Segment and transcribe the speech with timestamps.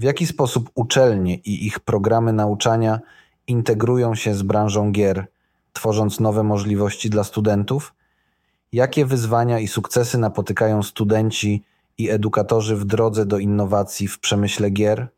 [0.00, 3.00] W jaki sposób uczelnie i ich programy nauczania
[3.46, 5.26] integrują się z branżą gier,
[5.72, 7.94] tworząc nowe możliwości dla studentów?
[8.72, 11.64] Jakie wyzwania i sukcesy napotykają studenci
[11.98, 15.08] i edukatorzy w drodze do innowacji w przemyśle gier?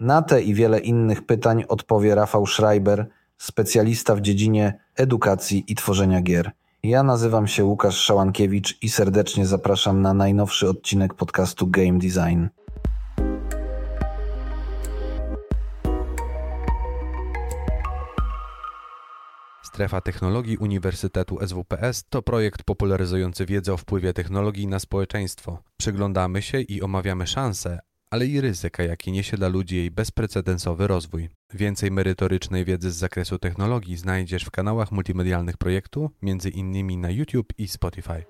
[0.00, 3.06] Na te i wiele innych pytań odpowie Rafał Schreiber,
[3.38, 6.50] specjalista w dziedzinie edukacji i tworzenia gier.
[6.82, 12.57] Ja nazywam się Łukasz Szałankiewicz i serdecznie zapraszam na najnowszy odcinek podcastu Game Design.
[19.78, 25.62] Strefa Technologii Uniwersytetu SWPS to projekt popularyzujący wiedzę o wpływie technologii na społeczeństwo.
[25.76, 27.78] Przyglądamy się i omawiamy szanse,
[28.10, 31.28] ale i ryzyka, jakie niesie dla ludzi jej bezprecedensowy rozwój.
[31.54, 36.10] Więcej merytorycznej wiedzy z zakresu technologii znajdziesz w kanałach multimedialnych projektu,
[36.54, 38.24] innymi na YouTube i Spotify.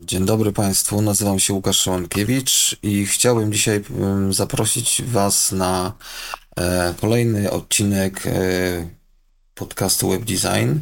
[0.00, 3.84] Dzień dobry Państwu, nazywam się Łukasz Szymankiewicz i chciałbym dzisiaj
[4.30, 5.92] zaprosić Was na
[6.56, 8.30] e, kolejny odcinek e,
[9.54, 10.78] podcastu Web Design.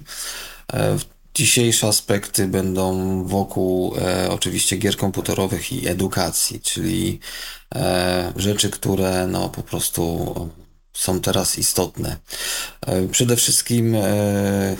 [0.72, 0.96] E,
[1.34, 3.94] dzisiejsze aspekty będą wokół
[4.30, 7.20] oczywiście gier komputerowych i edukacji, czyli
[8.36, 10.34] rzeczy, które no po prostu
[10.92, 12.16] są teraz istotne.
[13.10, 13.96] Przede wszystkim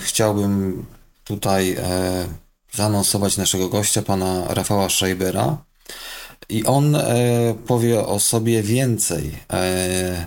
[0.05, 0.87] chciałbym
[1.25, 1.77] tutaj
[2.77, 5.57] zaanonsować naszego gościa, pana Rafała Scheibera.
[6.49, 7.05] I on e,
[7.67, 10.27] powie o sobie więcej e,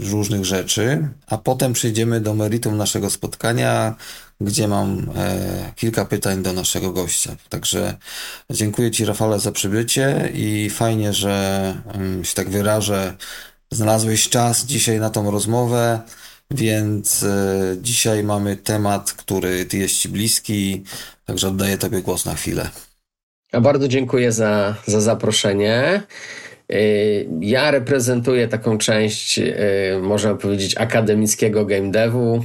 [0.00, 3.94] różnych rzeczy, a potem przejdziemy do meritum naszego spotkania,
[4.40, 7.36] gdzie mam e, kilka pytań do naszego gościa.
[7.48, 7.96] Także
[8.50, 13.14] dziękuję Ci, Rafale, za przybycie i fajnie, że mm, się tak wyrażę.
[13.70, 16.00] Znalazłeś czas dzisiaj na tą rozmowę.
[16.54, 20.84] Więc e, dzisiaj mamy temat, który ty jest ci bliski,
[21.24, 22.68] także oddaję tobie głos na chwilę.
[23.52, 26.02] Ja bardzo dziękuję za, za zaproszenie.
[26.70, 26.78] E,
[27.40, 29.52] ja reprezentuję taką część, e,
[30.02, 32.44] można powiedzieć, akademickiego game devu,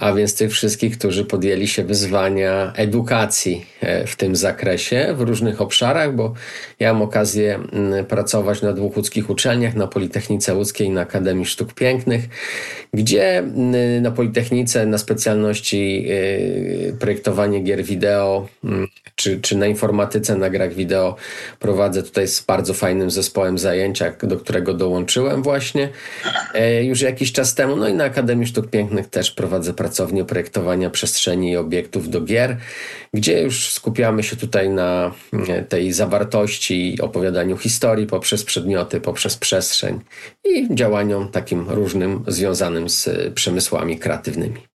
[0.00, 5.60] a więc tych wszystkich, którzy podjęli się wyzwania edukacji e, w tym zakresie, w różnych
[5.60, 6.34] obszarach, bo
[6.80, 11.46] ja mam okazję mm, pracować na dwóch łódzkich uczelniach, na Politechnice Łódzkiej i na Akademii
[11.46, 12.28] Sztuk Pięknych,
[12.94, 16.06] gdzie mm, na Politechnice na specjalności
[16.88, 21.16] e, projektowanie gier wideo, mm, czy, czy na informatyce na grach wideo
[21.58, 25.88] prowadzę tutaj z bardzo fajnym zespołem zajęcia, do którego dołączyłem właśnie
[26.54, 27.76] e, już jakiś czas temu.
[27.76, 32.20] No i na Akademii Sztuk Pięknych też prowadzę pracę pracownię projektowania przestrzeni i obiektów do
[32.20, 32.56] gier,
[33.14, 35.12] gdzie już skupiamy się tutaj na
[35.48, 40.00] e, tej zawartości i opowiadaniu historii poprzez przedmioty, poprzez przestrzeń
[40.44, 44.77] i działaniom takim różnym związanym z przemysłami kreatywnymi.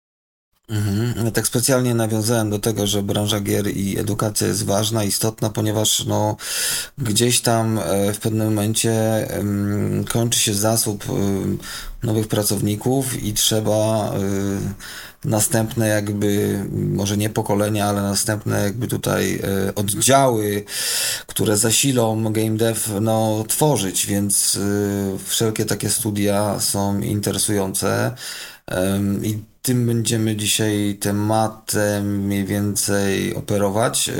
[0.69, 1.25] Mhm.
[1.25, 6.05] Ja tak specjalnie nawiązałem do tego, że branża gier i edukacja jest ważna, istotna, ponieważ
[6.05, 6.37] no,
[6.97, 8.93] gdzieś tam e, w pewnym momencie
[10.09, 11.57] kończy się zasób um,
[12.03, 14.73] nowych pracowników i trzeba um,
[15.25, 19.41] następne jakby, może nie pokolenia, ale następne jakby tutaj
[19.75, 20.63] oddziały,
[21.27, 24.59] które zasilą game dev, no, tworzyć, więc
[25.25, 28.11] wszelkie takie studia są interesujące
[29.23, 34.07] i tym będziemy dzisiaj tematem mniej więcej operować.
[34.07, 34.15] Yy,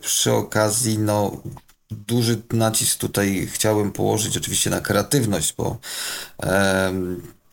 [0.00, 1.42] przy okazji, no,
[1.90, 5.78] duży nacisk tutaj chciałem położyć oczywiście na kreatywność, bo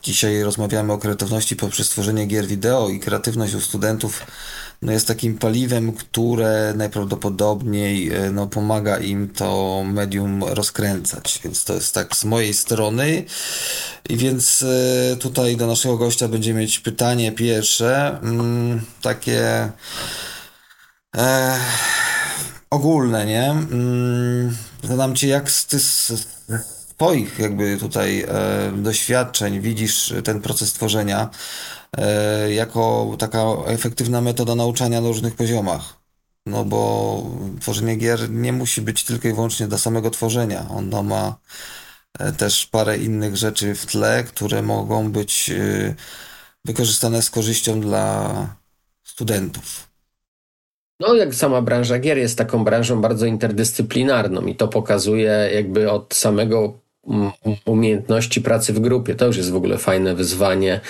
[0.02, 4.26] dzisiaj rozmawiamy o kreatywności poprzez tworzenie gier wideo i kreatywność u studentów
[4.82, 11.40] no jest takim paliwem, które najprawdopodobniej e, no, pomaga im to medium rozkręcać.
[11.44, 13.24] Więc to jest tak z mojej strony.
[14.08, 19.70] I więc e, tutaj do naszego gościa będziemy mieć pytanie pierwsze, mm, takie
[21.16, 21.58] e,
[22.70, 23.50] ogólne, nie?
[23.50, 25.78] Mm, zadam ci, jak ty,
[26.96, 31.30] Twoich jakby tutaj e, doświadczeń widzisz ten proces tworzenia
[31.98, 36.06] e, jako taka efektywna metoda nauczania na różnych poziomach?
[36.46, 37.22] No bo
[37.60, 40.66] tworzenie gier nie musi być tylko i wyłącznie dla samego tworzenia.
[40.68, 41.36] Ono ma
[42.18, 45.94] e, też parę innych rzeczy w tle, które mogą być e,
[46.64, 48.56] wykorzystane z korzyścią dla
[49.04, 49.86] studentów.
[51.00, 56.14] No, jak sama branża gier jest taką branżą bardzo interdyscyplinarną i to pokazuje jakby od
[56.14, 56.85] samego
[57.64, 59.14] umiejętności pracy w grupie.
[59.14, 60.80] To już jest w ogóle fajne wyzwanie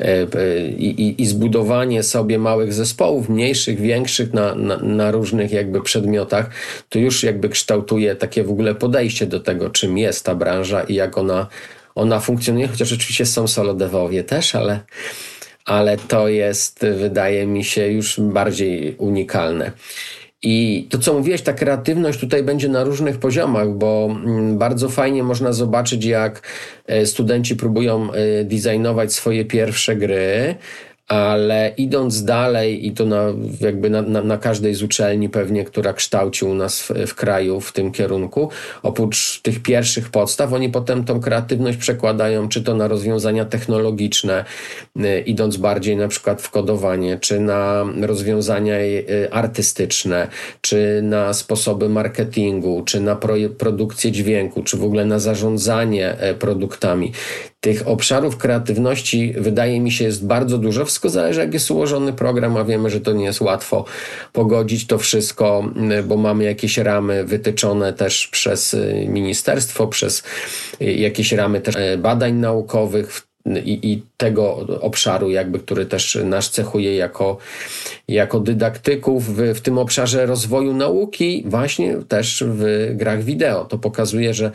[0.00, 5.52] e, e, i, i, i zbudowanie sobie małych zespołów, mniejszych, większych na, na, na, różnych
[5.52, 6.50] jakby przedmiotach,
[6.88, 10.94] to już jakby kształtuje takie w ogóle podejście do tego, czym jest ta branża i
[10.94, 11.46] jak ona,
[11.94, 14.80] ona funkcjonuje, chociaż oczywiście są solo devowie też, ale
[15.64, 19.72] ale to jest, wydaje mi się, już bardziej unikalne.
[20.42, 25.22] I to, co mówiłeś, ta kreatywność tutaj będzie na różnych poziomach, bo mm, bardzo fajnie
[25.22, 26.42] można zobaczyć, jak
[26.86, 30.54] e, studenci próbują e, designować swoje pierwsze gry,
[31.10, 33.24] ale idąc dalej i to na,
[33.60, 37.60] jakby na, na, na, każdej z uczelni pewnie, która kształci u nas w, w, kraju
[37.60, 38.48] w tym kierunku,
[38.82, 44.44] oprócz tych pierwszych podstaw, oni potem tą kreatywność przekładają czy to na rozwiązania technologiczne,
[44.96, 50.28] y, idąc bardziej na przykład w kodowanie, czy na rozwiązania y, artystyczne,
[50.60, 56.34] czy na sposoby marketingu, czy na pro, produkcję dźwięku, czy w ogóle na zarządzanie e,
[56.34, 57.12] produktami.
[57.60, 60.84] Tych obszarów kreatywności wydaje mi się jest bardzo dużo.
[60.84, 63.84] Wszystko zależy, jak jest ułożony program, a wiemy, że to nie jest łatwo
[64.32, 65.64] pogodzić to wszystko,
[66.04, 70.22] bo mamy jakieś ramy wytyczone też przez y, ministerstwo, przez
[70.80, 73.30] y, jakieś ramy też y, badań naukowych,
[73.64, 77.38] i, i, tego obszaru, jakby, który też nas cechuje jako,
[78.08, 83.64] jako dydaktyków w, w tym obszarze rozwoju nauki, właśnie też w grach wideo.
[83.64, 84.50] To pokazuje, że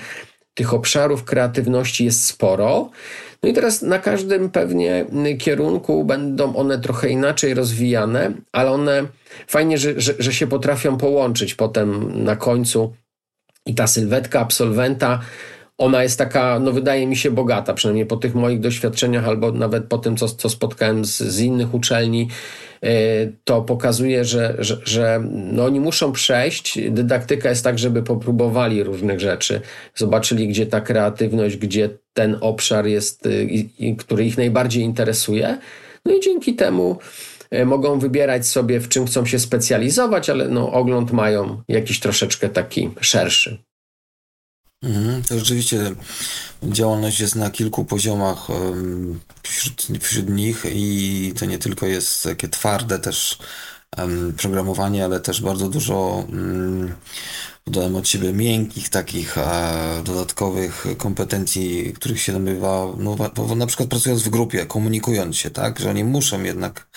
[0.56, 2.90] tych obszarów kreatywności jest sporo.
[3.44, 5.06] No i teraz na każdym pewnie
[5.40, 9.06] kierunku będą one trochę inaczej rozwijane, ale one
[9.48, 12.94] fajnie, że, że, że się potrafią połączyć potem na końcu.
[13.66, 15.20] I ta sylwetka absolwenta,
[15.78, 19.86] ona jest taka, no wydaje mi się, bogata, przynajmniej po tych moich doświadczeniach, albo nawet
[19.86, 22.28] po tym, co, co spotkałem z, z innych uczelni
[22.86, 26.80] E, to pokazuje, że, że, że no oni muszą przejść.
[26.90, 29.62] Dydaktyka jest tak, żeby popróbowali różnych rzeczy,
[29.96, 35.58] zobaczyli, gdzie ta kreatywność, gdzie ten obszar jest, y, który ich najbardziej interesuje.
[36.06, 36.98] No i dzięki temu
[37.52, 42.50] e, mogą wybierać sobie, w czym chcą się specjalizować, ale no, ogląd mają jakiś troszeczkę
[42.50, 43.58] taki szerszy.
[44.86, 45.96] Mhm, to rzeczywiście
[46.64, 48.48] działalność jest na kilku poziomach
[49.44, 53.38] wśród, wśród nich i to nie tylko jest takie twarde też
[54.38, 56.96] programowanie, ale też bardzo dużo mm,
[57.68, 63.16] dodałem od siebie miękkich, takich e, dodatkowych kompetencji, których się nabywa, no,
[63.56, 66.88] na przykład pracując w grupie, komunikując się, tak, że oni muszą jednak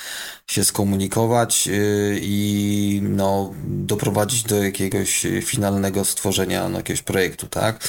[0.47, 7.89] się skomunikować y, i no, doprowadzić do jakiegoś finalnego stworzenia no, jakiegoś projektu, tak?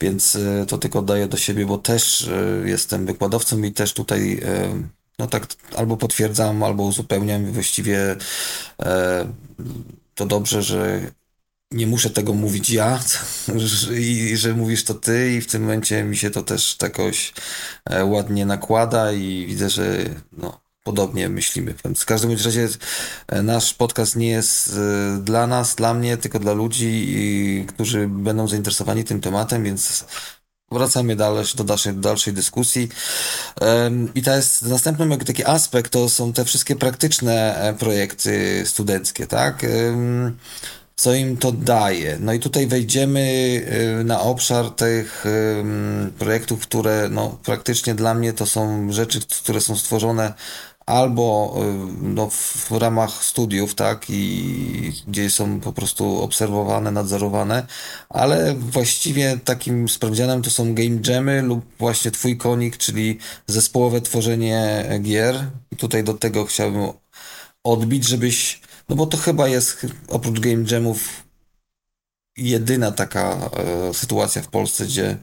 [0.00, 4.40] Więc y, to tylko oddaję do siebie, bo też y, jestem wykładowcą i też tutaj
[5.18, 8.16] no tak albo potwierdzam, albo uzupełniam właściwie
[10.14, 11.10] to dobrze, że
[11.70, 13.00] nie muszę tego mówić ja
[13.98, 17.32] i że mówisz to ty i w tym momencie mi się to też jakoś
[17.84, 21.74] e, ładnie nakłada i widzę, że no, podobnie myślimy.
[21.96, 22.68] W każdym razie
[23.28, 28.48] e, nasz podcast nie jest e, dla nas, dla mnie, tylko dla ludzi, którzy będą
[28.48, 30.04] zainteresowani tym tematem, więc
[30.70, 32.88] wracamy dalej, do dalszej, dalszej dyskusji.
[34.14, 39.66] I to jest następny taki aspekt, to są te wszystkie praktyczne projekty studenckie, tak?
[40.98, 42.18] co im to daje.
[42.20, 43.20] No i tutaj wejdziemy
[44.00, 45.24] y, na obszar tych
[46.18, 50.34] projektów, które no, praktycznie dla mnie to są rzeczy, które są stworzone
[50.88, 57.66] albo y, no, w ramach studiów, tak, i gdzie są po prostu obserwowane, nadzorowane,
[58.08, 64.84] ale właściwie takim sprawdzianem to są game jamy lub właśnie twój konik, czyli zespołowe tworzenie
[65.02, 65.50] gier.
[65.70, 66.92] I tutaj do tego chciałbym
[67.64, 71.24] odbić, żebyś no bo to chyba jest oprócz game jamów
[72.36, 73.50] jedyna taka
[73.90, 75.16] e, sytuacja w Polsce, gdzie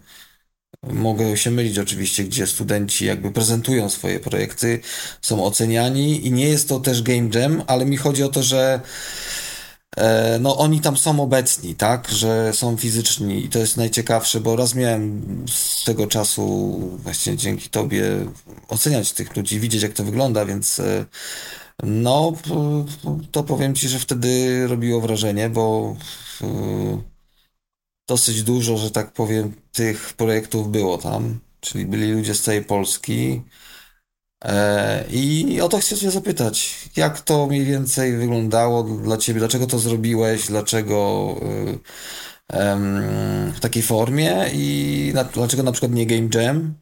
[0.89, 4.79] mogę się mylić oczywiście, gdzie studenci jakby prezentują swoje projekty,
[5.21, 8.81] są oceniani i nie jest to też game jam, ale mi chodzi o to, że
[9.97, 14.55] e, no oni tam są obecni, tak, że są fizyczni i to jest najciekawsze, bo
[14.55, 18.03] raz miałem z tego czasu właśnie dzięki tobie
[18.67, 21.05] oceniać tych ludzi, widzieć jak to wygląda, więc e,
[21.83, 22.33] no,
[23.31, 25.95] to powiem Ci, że wtedy robiło wrażenie, bo
[28.07, 33.41] dosyć dużo, że tak powiem, tych projektów było tam, czyli byli ludzie z całej Polski.
[34.43, 39.67] E, I o to chcę Cię zapytać, jak to mniej więcej wyglądało dla Ciebie, dlaczego
[39.67, 41.35] to zrobiłeś, dlaczego
[43.53, 46.73] w takiej formie i dlaczego na przykład nie Game Jam?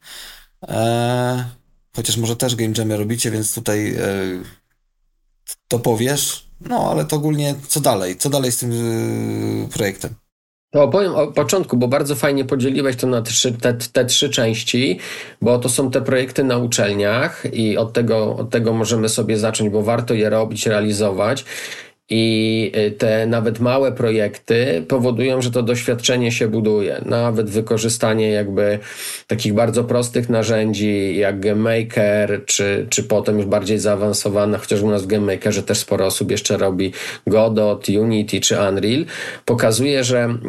[0.67, 1.49] E,
[1.95, 4.01] chociaż może też Game Jamy robicie, więc tutaj e,
[5.67, 6.47] to powiesz.
[6.61, 8.17] No, ale to ogólnie co dalej?
[8.17, 8.71] Co dalej z tym
[9.73, 10.15] projektem?
[10.73, 14.99] To opowiem o początku, bo bardzo fajnie podzieliłeś to na trzy, te, te trzy części,
[15.41, 19.69] bo to są te projekty na uczelniach i od tego, od tego możemy sobie zacząć,
[19.69, 21.45] bo warto je robić, realizować.
[22.09, 27.01] I y, te nawet małe projekty powodują, że to doświadczenie się buduje.
[27.05, 28.79] Nawet wykorzystanie jakby
[29.27, 35.03] takich bardzo prostych narzędzi jak GameMaker, czy, czy potem już bardziej zaawansowane, chociaż u nas
[35.03, 36.93] w GameMakerze też sporo osób jeszcze robi
[37.27, 39.05] Godot, Unity czy Unreal,
[39.45, 40.39] pokazuje, że, mm,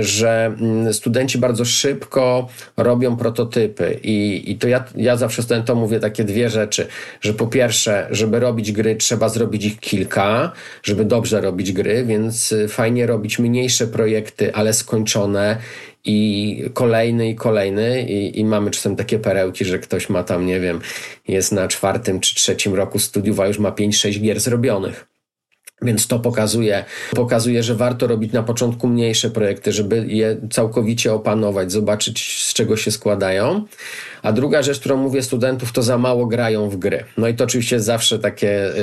[0.00, 3.98] że mm, studenci bardzo szybko robią prototypy.
[4.02, 6.86] I, i to ja, ja zawsze studentom mówię takie dwie rzeczy,
[7.20, 12.52] że po pierwsze, żeby robić gry, trzeba zrobić ich kilka, żeby dobrze robić gry, więc
[12.52, 15.56] y, fajnie robić mniejsze projekty, ale skończone
[16.04, 20.60] i kolejny i kolejny i, i, mamy czasem takie perełki, że ktoś ma tam, nie
[20.60, 20.80] wiem,
[21.28, 25.06] jest na czwartym czy trzecim roku studiów, a już ma 5-6 gier zrobionych.
[25.82, 26.84] Więc to pokazuje,
[27.14, 32.76] pokazuje, że warto robić na początku mniejsze projekty, żeby je całkowicie opanować, zobaczyć z czego
[32.76, 33.64] się składają.
[34.24, 37.04] A druga rzecz, którą mówię studentów, to za mało grają w gry.
[37.16, 38.78] No i to oczywiście jest zawsze takie y,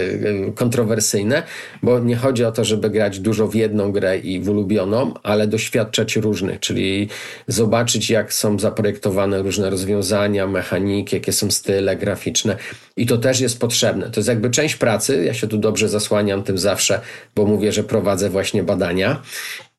[0.49, 1.43] y, kontrowersyjne,
[1.83, 5.47] bo nie chodzi o to, żeby grać dużo w jedną grę i w ulubioną, ale
[5.47, 7.09] doświadczać różnych, czyli
[7.47, 12.57] zobaczyć, jak są zaprojektowane różne rozwiązania, mechaniki, jakie są style graficzne.
[12.97, 14.09] I to też jest potrzebne.
[14.09, 15.23] To jest jakby część pracy.
[15.25, 17.01] Ja się tu dobrze zasłaniam tym zawsze,
[17.35, 19.21] bo mówię, że prowadzę właśnie badania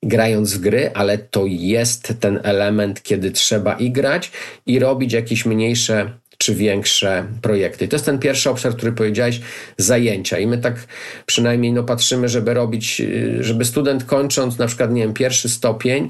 [0.02, 4.30] grając w gry, ale to jest ten element, kiedy trzeba i grać,
[4.66, 7.88] i robić jakieś mniejsze czy większe projekty.
[7.88, 9.40] To jest ten pierwszy obszar, który powiedziałeś,
[9.78, 10.38] zajęcia.
[10.38, 10.86] I my tak
[11.26, 13.02] przynajmniej no, patrzymy, żeby robić,
[13.40, 16.08] żeby student kończąc na przykład, nie wiem, pierwszy stopień,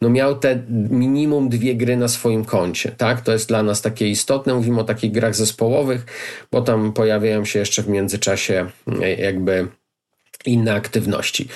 [0.00, 3.20] no miał te minimum dwie gry na swoim koncie, tak?
[3.20, 4.54] To jest dla nas takie istotne.
[4.54, 6.06] Mówimy o takich grach zespołowych,
[6.52, 8.66] bo tam pojawiają się jeszcze w międzyczasie
[9.18, 9.68] jakby
[10.46, 11.48] inne aktywności.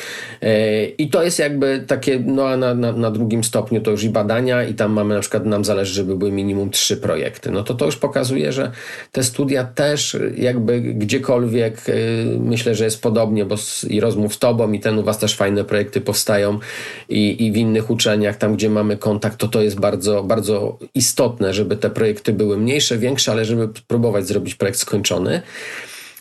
[0.42, 4.04] E, I to jest jakby takie, no a na, na, na, drugim stopniu to już
[4.04, 7.50] i badania i tam mamy na przykład, nam zależy, żeby były minimum trzy projekty.
[7.50, 8.72] No to to już pokazuje, że
[9.12, 11.92] te studia też jakby gdziekolwiek e,
[12.38, 15.36] myślę, że jest podobnie, bo z, i rozmów z tobą i ten u was też
[15.36, 16.58] fajne projekty powstają
[17.08, 21.54] i, i w innych uczelniach, tam gdzie mamy kontakt, to to jest bardzo, bardzo istotne,
[21.54, 25.42] żeby te projekty były mniejsze, większe, ale żeby próbować zrobić projekt skończony.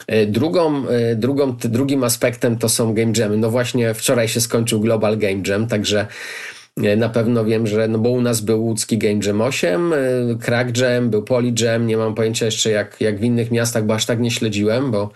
[0.07, 3.37] E, drugą, e, drugą, drugim aspektem to są game jamy.
[3.37, 6.07] No właśnie wczoraj się skończył Global Game Jam, także
[6.83, 9.93] e, na pewno wiem, że, no bo u nas był łódzki Game Jam 8,
[10.41, 13.93] Crack Jam, był Poly Jam, nie mam pojęcia jeszcze jak, jak w innych miastach, bo
[13.93, 15.11] aż tak nie śledziłem, bo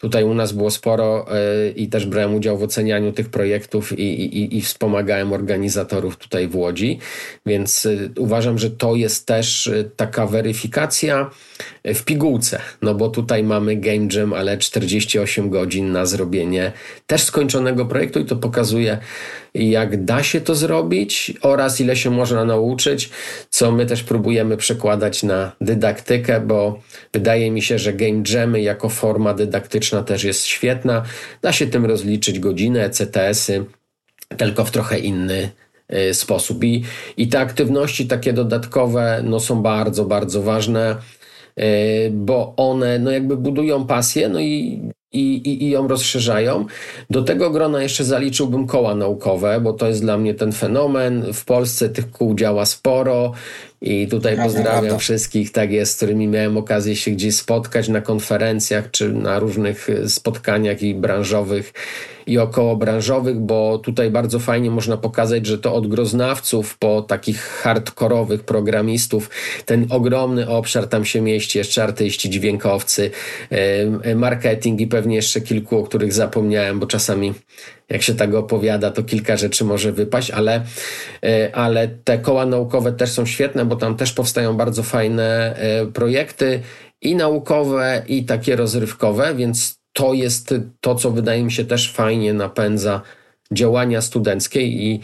[0.00, 1.26] Tutaj u nas było sporo
[1.68, 6.48] y, i też brałem udział w ocenianiu tych projektów i, i, i wspomagałem organizatorów tutaj
[6.48, 6.98] w Łodzi,
[7.46, 11.30] więc y, uważam, że to jest też y, taka weryfikacja
[11.84, 16.72] w pigułce, no bo tutaj mamy game jam, ale 48 godzin na zrobienie
[17.06, 18.98] też skończonego projektu i to pokazuje
[19.54, 23.10] jak da się to zrobić oraz ile się można nauczyć,
[23.50, 26.80] co my też próbujemy przekładać na dydaktykę, bo
[27.12, 31.02] wydaje mi się, że game jamy jako forma dydaktyczna też jest świetna.
[31.42, 33.64] Da się tym rozliczyć godzinę, ECTS-y,
[34.36, 35.50] tylko w trochę inny
[35.94, 36.64] y, sposób.
[36.64, 36.84] I,
[37.16, 40.96] I te aktywności takie dodatkowe no, są bardzo, bardzo ważne,
[41.58, 41.62] y,
[42.12, 44.80] bo one no, jakby budują pasję, no i
[45.12, 46.66] i, i, i ją rozszerzają.
[47.10, 51.32] Do tego grona jeszcze zaliczyłbym koła naukowe, bo to jest dla mnie ten fenomen.
[51.32, 53.32] W Polsce tych kół działa sporo
[53.82, 54.98] i tutaj prawda, pozdrawiam prawda.
[54.98, 59.88] wszystkich, tak jest, z którymi miałem okazję się gdzieś spotkać na konferencjach czy na różnych
[60.06, 61.72] spotkaniach i branżowych
[62.26, 68.44] i okołobranżowych, bo tutaj bardzo fajnie można pokazać, że to od groznawców po takich hardkorowych
[68.44, 69.30] programistów
[69.64, 73.10] ten ogromny obszar tam się mieści, jeszcze artyści, dźwiękowcy,
[74.14, 77.34] marketing i pewnie jeszcze kilku, o których zapomniałem, bo czasami
[77.90, 80.64] jak się tak opowiada, to kilka rzeczy może wypaść, ale,
[81.24, 85.86] e, ale te koła naukowe też są świetne, bo tam też powstają bardzo fajne e,
[85.86, 86.60] projekty
[87.02, 92.34] i naukowe, i takie rozrywkowe, więc to jest to, co wydaje mi się też fajnie
[92.34, 93.00] napędza
[93.52, 95.00] działania studenckie i,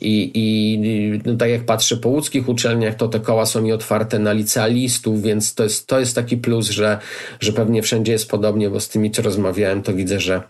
[0.00, 0.78] i, i
[1.24, 5.22] no tak jak patrzę po łódzkich uczelniach, to te koła są mi otwarte na licealistów,
[5.22, 6.98] więc to jest, to jest taki plus, że,
[7.40, 10.42] że pewnie wszędzie jest podobnie, bo z tymi, co rozmawiałem, to widzę, że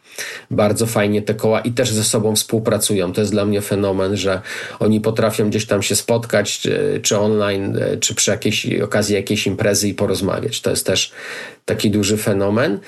[0.51, 3.13] bardzo fajnie te koła i też ze sobą współpracują.
[3.13, 4.41] To jest dla mnie fenomen, że
[4.79, 9.89] oni potrafią gdzieś tam się spotkać, czy, czy online, czy przy jakiejś okazji jakiejś imprezy
[9.89, 10.61] i porozmawiać.
[10.61, 11.13] To jest też
[11.69, 12.79] taki duży fenomen.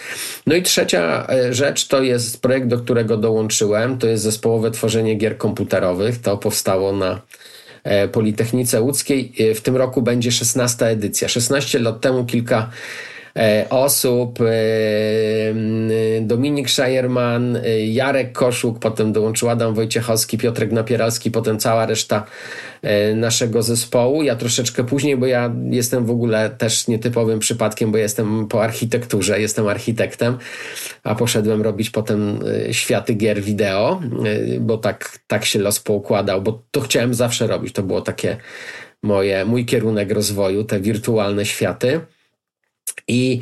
[0.47, 5.15] No i trzecia e, rzecz to jest projekt, do którego dołączyłem, to jest zespołowe tworzenie
[5.15, 6.21] gier komputerowych.
[6.21, 7.21] To powstało na
[7.85, 9.33] e, Politechnice Łódzkiej.
[9.39, 11.29] E, w tym roku będzie 16 edycja.
[11.29, 12.71] 16 lat temu kilka
[13.71, 14.39] osób.
[16.21, 22.27] Dominik Szajerman, Jarek Koszuk, potem dołączył Adam Wojciechowski, Piotrek Napieralski, potem cała reszta
[23.15, 24.23] naszego zespołu.
[24.23, 29.41] Ja troszeczkę później, bo ja jestem w ogóle też nietypowym przypadkiem, bo jestem po architekturze,
[29.41, 30.39] jestem architektem,
[31.03, 32.39] a poszedłem robić potem
[32.73, 34.01] światy gier wideo,
[34.61, 37.73] bo tak, tak się los poukładał, bo to chciałem zawsze robić.
[37.73, 38.37] To było takie
[39.03, 42.01] moje, mój kierunek rozwoju, te wirtualne światy.
[43.09, 43.41] I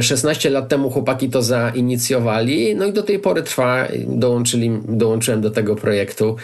[0.00, 3.88] 16 e, lat temu chłopaki to zainicjowali, no i do tej pory trwa.
[4.06, 6.36] Dołączyli, dołączyłem do tego projektu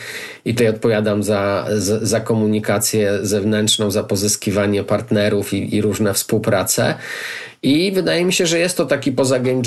[0.44, 1.66] i tutaj odpowiadam za,
[2.02, 6.94] za, komunikację zewnętrzną, za pozyskiwanie partnerów i, i różne współprace.
[7.64, 9.62] I wydaje mi się, że jest to taki poza game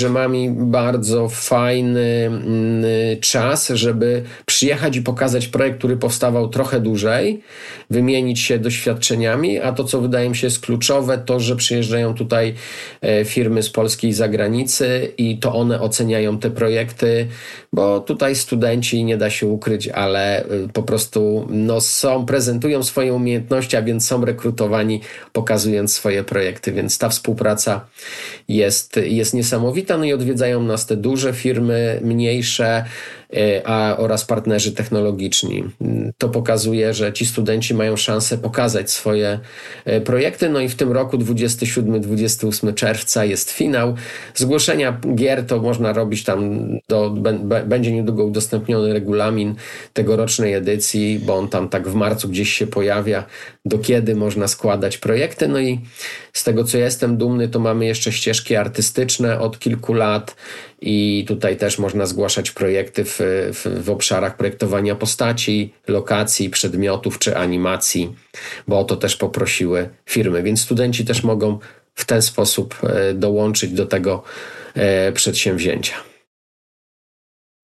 [0.50, 2.84] bardzo fajny mm,
[3.20, 7.42] czas, żeby przyjechać i pokazać projekt, który powstawał trochę dłużej,
[7.90, 12.54] wymienić się doświadczeniami, a to, co wydaje mi się jest kluczowe, to, że przyjeżdżają tutaj
[13.00, 17.28] e, firmy z Polski i zagranicy i to one oceniają te projekty,
[17.72, 23.14] bo tutaj studenci, nie da się ukryć, ale e, po prostu no, są, prezentują swoje
[23.14, 25.00] umiejętności, a więc są rekrutowani,
[25.32, 27.87] pokazując swoje projekty, więc ta współpraca
[28.48, 29.98] jest, jest niesamowita.
[29.98, 32.84] No i odwiedzają nas te duże firmy, mniejsze,
[33.64, 35.64] a, oraz partnerzy technologiczni.
[36.18, 39.38] To pokazuje, że ci studenci mają szansę pokazać swoje
[39.84, 40.48] e, projekty.
[40.48, 43.94] No i w tym roku 27-28 czerwca jest finał.
[44.34, 47.14] Zgłoszenia gier to można robić tam, do,
[47.66, 49.54] będzie niedługo udostępniony regulamin
[49.92, 53.24] tegorocznej edycji, bo on tam tak w marcu gdzieś się pojawia,
[53.64, 55.48] do kiedy można składać projekty.
[55.48, 55.80] No i
[56.32, 60.36] z tego co jestem dumny, to mamy jeszcze ścieżki artystyczne od kilku lat
[60.80, 63.18] i tutaj też można zgłaszać projekty w,
[63.52, 68.14] w, w, obszarach projektowania postaci, lokacji, przedmiotów czy animacji,
[68.68, 71.58] bo o to też poprosiły firmy, więc studenci też mogą
[71.94, 74.22] w ten sposób e, dołączyć do tego
[74.74, 75.94] e, przedsięwzięcia.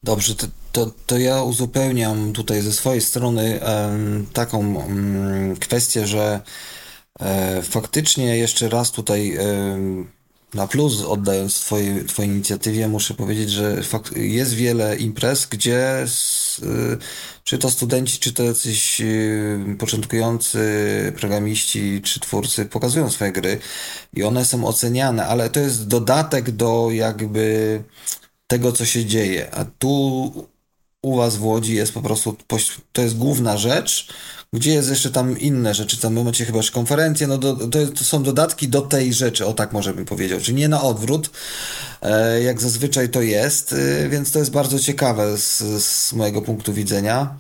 [0.03, 3.61] Dobrze, to, to, to ja uzupełniam tutaj ze swojej strony
[4.33, 6.41] taką mm, kwestię, że
[7.21, 9.39] e, faktycznie jeszcze raz tutaj
[10.55, 16.59] na plus oddając twojej, twojej inicjatywie, muszę powiedzieć, że fakt, jest wiele imprez, gdzie s,
[16.59, 16.99] y,
[17.45, 20.59] czy to studenci, czy to jacyś y, początkujący
[21.17, 23.59] programiści, czy twórcy pokazują swoje gry
[24.13, 27.83] i one są oceniane, ale to jest dodatek do jakby
[28.47, 29.55] tego, co się dzieje.
[29.55, 30.33] A tu
[31.03, 32.37] u was w Łodzi jest po prostu,
[32.93, 34.09] to jest główna rzecz,
[34.55, 38.05] gdzie jest jeszcze tam inne rzeczy, tam macie chyba już konferencje, no do, to, to,
[38.05, 41.31] są dodatki do tej rzeczy, o tak może bym powiedział, czyli nie na odwrót,
[42.03, 46.73] e, jak zazwyczaj to jest, e, więc to jest bardzo ciekawe z, z mojego punktu
[46.73, 47.39] widzenia.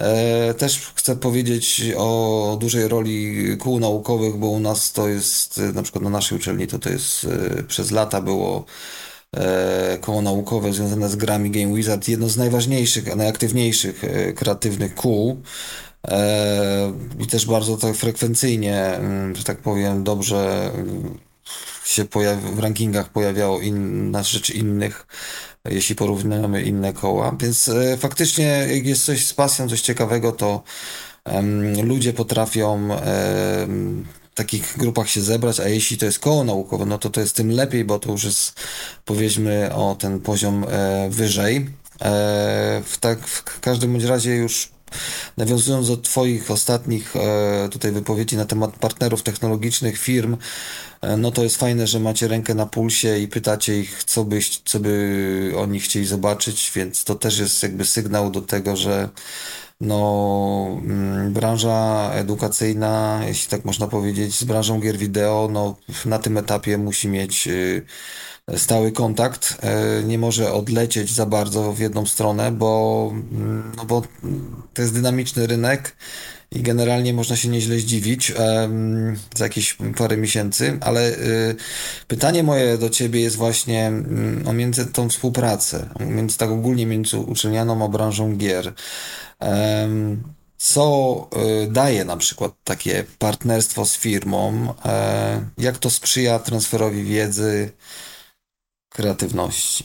[0.00, 5.82] E, też chcę powiedzieć o dużej roli kół naukowych, bo u nas to jest, na
[5.82, 7.26] przykład na naszej uczelni to to jest
[7.68, 8.64] przez lata było
[10.00, 14.02] koło naukowe związane z grami Game Wizard, jedno z najważniejszych, najaktywniejszych
[14.34, 15.42] kreatywnych kół.
[16.08, 21.18] E, i też bardzo tak frekwencyjnie, mm, że tak powiem, dobrze mm,
[21.84, 22.04] się
[22.54, 25.06] w rankingach pojawiało in, na rzecz innych,
[25.64, 27.36] jeśli porównamy inne koła.
[27.40, 30.62] Więc e, faktycznie, jak jest coś z pasją, coś ciekawego, to
[31.82, 32.88] ludzie potrafią
[34.32, 37.36] w takich grupach się zebrać, a jeśli to jest koło naukowe, no to to jest
[37.36, 38.60] tym lepiej, bo to już jest
[39.04, 41.56] powiedzmy o ten poziom e, wyżej.
[41.56, 44.68] E, w, tak, w każdym bądź razie już
[45.36, 50.36] Nawiązując do Twoich ostatnich e, tutaj wypowiedzi na temat partnerów technologicznych, firm,
[51.00, 54.60] e, no to jest fajne, że macie rękę na pulsie i pytacie ich, co, byś,
[54.64, 59.08] co by oni chcieli zobaczyć, więc to też jest jakby sygnał do tego, że
[59.82, 66.38] no, mm, branża edukacyjna, jeśli tak można powiedzieć, z branżą gier wideo, no, na tym
[66.38, 67.86] etapie musi mieć y,
[68.56, 74.02] stały kontakt, e, nie może odlecieć za bardzo w jedną stronę, bo, mm, no bo
[74.74, 75.96] to jest dynamiczny rynek
[76.50, 81.56] i generalnie można się nieźle zdziwić um, za jakieś parę miesięcy, ale y,
[82.08, 87.18] pytanie moje do Ciebie jest właśnie um, o między tą współpracę, między tak ogólnie między
[87.18, 88.72] uczelnianą a branżą gier.
[90.56, 91.28] Co
[91.70, 97.72] daje na przykład takie partnerstwo z firmą, e, jak to sprzyja transferowi wiedzy,
[98.92, 99.84] kreatywności.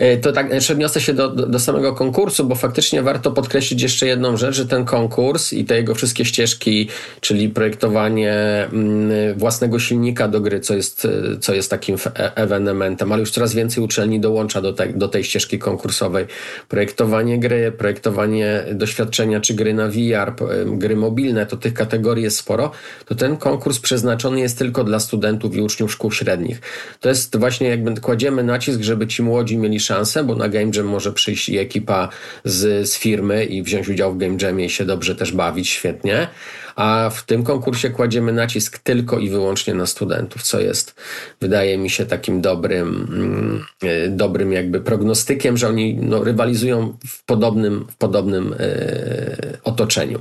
[0.00, 3.82] E, to tak, jeszcze odniosę się do, do, do, samego konkursu, bo faktycznie warto podkreślić
[3.82, 6.88] jeszcze jedną rzecz, że ten konkurs i te jego wszystkie ścieżki,
[7.20, 8.34] czyli projektowanie
[8.72, 11.08] mm, własnego silnika do gry, co jest,
[11.40, 15.24] co jest takim e, ewenementem, ale już coraz więcej uczelni dołącza do, te, do tej
[15.24, 16.26] ścieżki konkursowej.
[16.68, 20.34] Projektowanie gry, projektowanie doświadczenia, czy gry na VR,
[20.66, 22.70] gry mobilne, to tych kategorii jest sporo,
[23.06, 26.60] to ten konkurs przeznaczony jest tylko dla studentów i uczniów szkół średnich.
[27.00, 30.86] To jest właśnie jakby kładziemy nacisk, żeby ci młodzi mieli szansę, bo na Game Jam
[30.86, 32.08] może przyjść i ekipa
[32.44, 36.28] z, z firmy i wziąć udział w Game Jamie i się dobrze też bawić, świetnie.
[36.76, 40.94] A w tym konkursie kładziemy nacisk tylko i wyłącznie na studentów, co jest,
[41.40, 47.86] wydaje mi się, takim dobrym, mm, dobrym jakby prognostykiem, że oni no, rywalizują w podobnym,
[47.90, 50.20] w podobnym e, otoczeniu.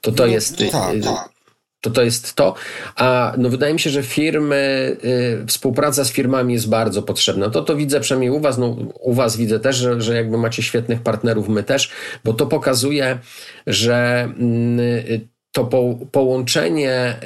[0.00, 0.58] To to no, jest.
[0.58, 0.70] Tak,
[1.02, 1.37] tak
[1.90, 2.54] to to jest to.
[2.96, 4.96] A no wydaje mi się, że firmy,
[5.42, 7.50] y, współpraca z firmami jest bardzo potrzebna.
[7.50, 10.62] To to widzę przynajmniej u Was, no u Was widzę też, że, że jakby macie
[10.62, 11.90] świetnych partnerów, my też,
[12.24, 13.18] bo to pokazuje,
[13.66, 15.20] że y,
[15.52, 17.16] to po, połączenie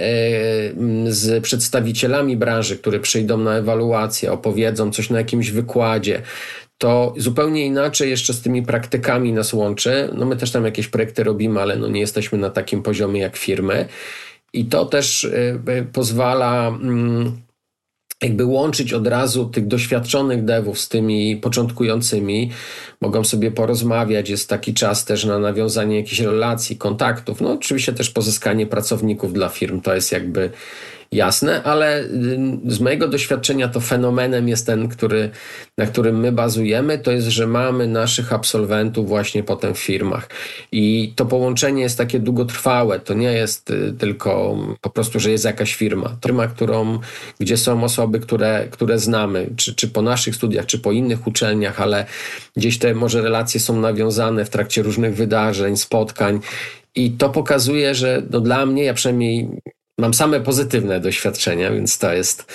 [1.09, 6.23] z przedstawicielami branży, które przyjdą na ewaluację, opowiedzą coś na jakimś wykładzie,
[6.83, 10.09] to zupełnie inaczej jeszcze z tymi praktykami nas łączy.
[10.15, 13.37] No my też tam jakieś projekty robimy, ale no nie jesteśmy na takim poziomie jak
[13.37, 13.89] firmy.
[14.53, 17.43] I to też y, y, pozwala mm,
[18.23, 22.51] jakby łączyć od razu tych doświadczonych devów z tymi początkującymi.
[23.01, 27.41] Mogą sobie porozmawiać, jest taki czas też na nawiązanie jakichś relacji, kontaktów.
[27.41, 30.51] No oczywiście też pozyskanie pracowników dla firm, to jest jakby
[31.13, 32.05] jasne, ale
[32.67, 35.31] z mojego doświadczenia to fenomenem jest ten, który,
[35.79, 40.29] na którym my bazujemy, to jest, że mamy naszych absolwentów właśnie potem w firmach.
[40.73, 43.01] I to połączenie jest takie długotrwałe.
[43.01, 46.17] To nie jest y, tylko po prostu, że jest jakaś firma.
[46.23, 46.99] Firma, którą,
[47.41, 51.81] gdzie są osoby, które, które znamy, czy, czy po naszych studiach, czy po innych uczelniach,
[51.81, 52.07] ale
[52.57, 56.41] gdzieś te może relacje są nawiązane w trakcie różnych wydarzeń, spotkań.
[56.95, 59.49] I to pokazuje, że no dla mnie, ja przynajmniej
[59.99, 62.53] mam same pozytywne doświadczenia, więc to jest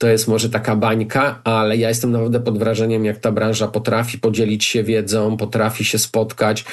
[0.00, 4.18] to jest może taka bańka, ale ja jestem naprawdę pod wrażeniem, jak ta branża potrafi
[4.18, 6.64] podzielić się wiedzą, potrafi się spotkać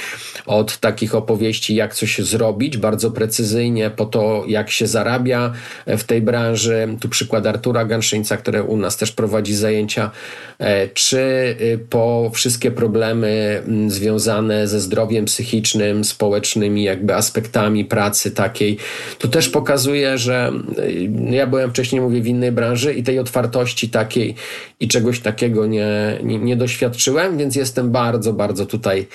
[0.45, 5.53] od takich opowieści, jak coś zrobić, bardzo precyzyjnie, po to, jak się zarabia
[5.87, 6.87] w tej branży.
[6.99, 10.11] Tu przykład Artura Ganszyńca, który u nas też prowadzi zajęcia,
[10.59, 11.17] e, czy
[11.61, 18.77] y, po wszystkie problemy mm, związane ze zdrowiem psychicznym, społecznymi jakby aspektami pracy takiej.
[19.19, 23.89] To też pokazuje, że y, ja byłem wcześniej, mówię, w innej branży i tej otwartości
[23.89, 24.35] takiej
[24.79, 29.07] i czegoś takiego nie, nie, nie doświadczyłem, więc jestem bardzo, bardzo tutaj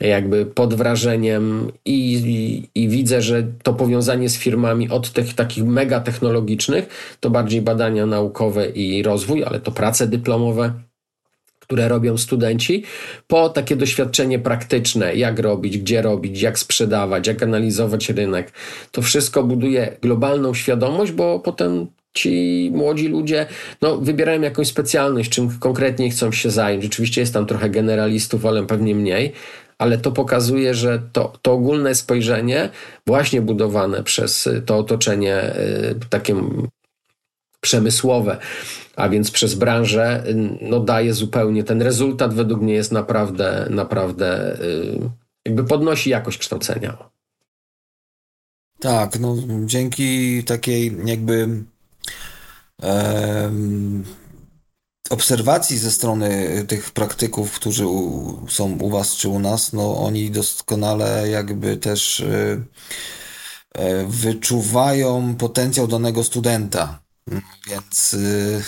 [0.00, 5.64] jakby pod wrażeniem i, i, i, widzę, że to powiązanie z firmami od tych takich
[5.64, 10.72] mega technologicznych to bardziej badania naukowe i rozwój, ale to prace dyplomowe,
[11.60, 12.84] które robią studenci,
[13.26, 18.52] po takie doświadczenie praktyczne, jak robić, gdzie robić, jak sprzedawać, jak analizować rynek.
[18.92, 23.46] To wszystko buduje globalną świadomość, bo potem ci młodzi ludzie
[23.82, 26.84] no, wybierają jakąś specjalność, czym konkretnie chcą się zająć.
[26.84, 29.32] Oczywiście jest tam trochę generalistów, ale pewnie mniej,
[29.78, 32.68] ale to pokazuje, że to, to ogólne spojrzenie,
[33.06, 36.34] właśnie budowane przez to otoczenie y, takie
[37.60, 38.36] przemysłowe,
[38.96, 40.24] a więc przez branżę,
[40.60, 44.98] no daje zupełnie ten rezultat, według mnie jest naprawdę, naprawdę y,
[45.44, 46.96] jakby podnosi jakość kształcenia.
[48.80, 51.48] Tak, no dzięki takiej jakby
[55.10, 60.30] obserwacji ze strony tych praktyków, którzy u, są u Was czy u nas, no oni
[60.30, 62.64] doskonale jakby też y,
[63.78, 67.06] y, wyczuwają potencjał danego studenta.
[67.68, 68.62] Więc, y,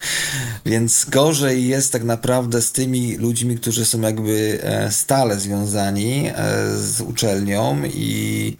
[0.70, 6.32] więc gorzej jest tak naprawdę z tymi ludźmi, którzy są jakby e, stale związani e,
[6.76, 8.56] z uczelnią i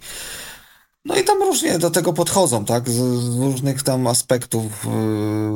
[1.07, 2.89] no i tam różnie do tego podchodzą, tak?
[2.89, 2.99] Z,
[3.39, 4.87] różnych tam aspektów,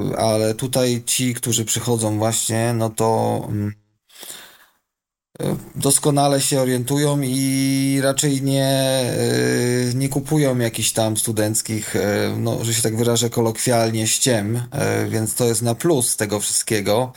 [0.10, 3.48] yy, ale tutaj ci, którzy przychodzą właśnie, no to
[5.40, 9.04] yy, doskonale się orientują i raczej nie,
[9.88, 11.96] yy, nie kupują jakichś tam studenckich,
[12.38, 14.62] no, że się tak wyrażę kolokwialnie, ściem,
[15.10, 17.14] więc to jest na plus tego wszystkiego.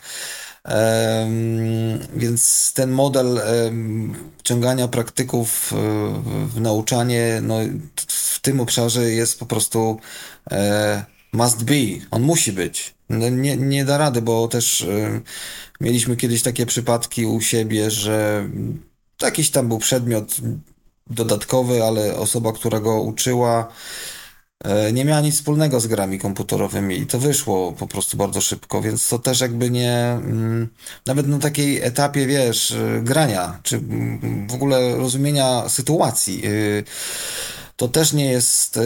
[2.17, 3.41] Więc ten model
[4.43, 5.73] ciągania praktyków
[6.47, 7.59] w nauczanie, no,
[8.07, 10.01] w tym obszarze jest po prostu
[10.51, 11.75] e, must be.
[12.11, 12.95] On musi być.
[13.09, 14.87] No, nie, nie da rady, bo też
[15.81, 18.49] mieliśmy kiedyś takie przypadki u siebie, że
[19.23, 20.37] jakiś tam był przedmiot
[21.07, 23.69] dodatkowy, ale osoba, która go uczyła,
[24.93, 29.09] nie miała nic wspólnego z grami komputerowymi i to wyszło po prostu bardzo szybko, więc
[29.09, 30.69] to też jakby nie, mm,
[31.07, 36.85] nawet na takiej etapie, wiesz, e, grania, czy mm, w ogóle rozumienia sytuacji, y,
[37.77, 38.81] to też nie jest y,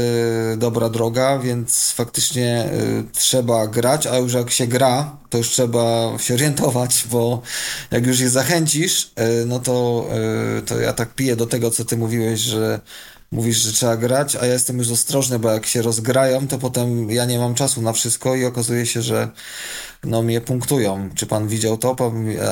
[0.57, 2.68] dobra droga, więc faktycznie
[3.12, 7.42] trzeba grać, a już jak się gra, to już trzeba się orientować, bo
[7.90, 9.11] jak już je zachęcisz,
[9.46, 10.07] no to,
[10.66, 12.81] to ja tak piję do tego, co ty mówiłeś, że
[13.32, 17.10] mówisz, że trzeba grać, a ja jestem już ostrożny, bo jak się rozgrają, to potem
[17.10, 19.30] ja nie mam czasu na wszystko i okazuje się, że
[20.04, 21.10] no mnie punktują.
[21.14, 21.96] Czy pan widział to?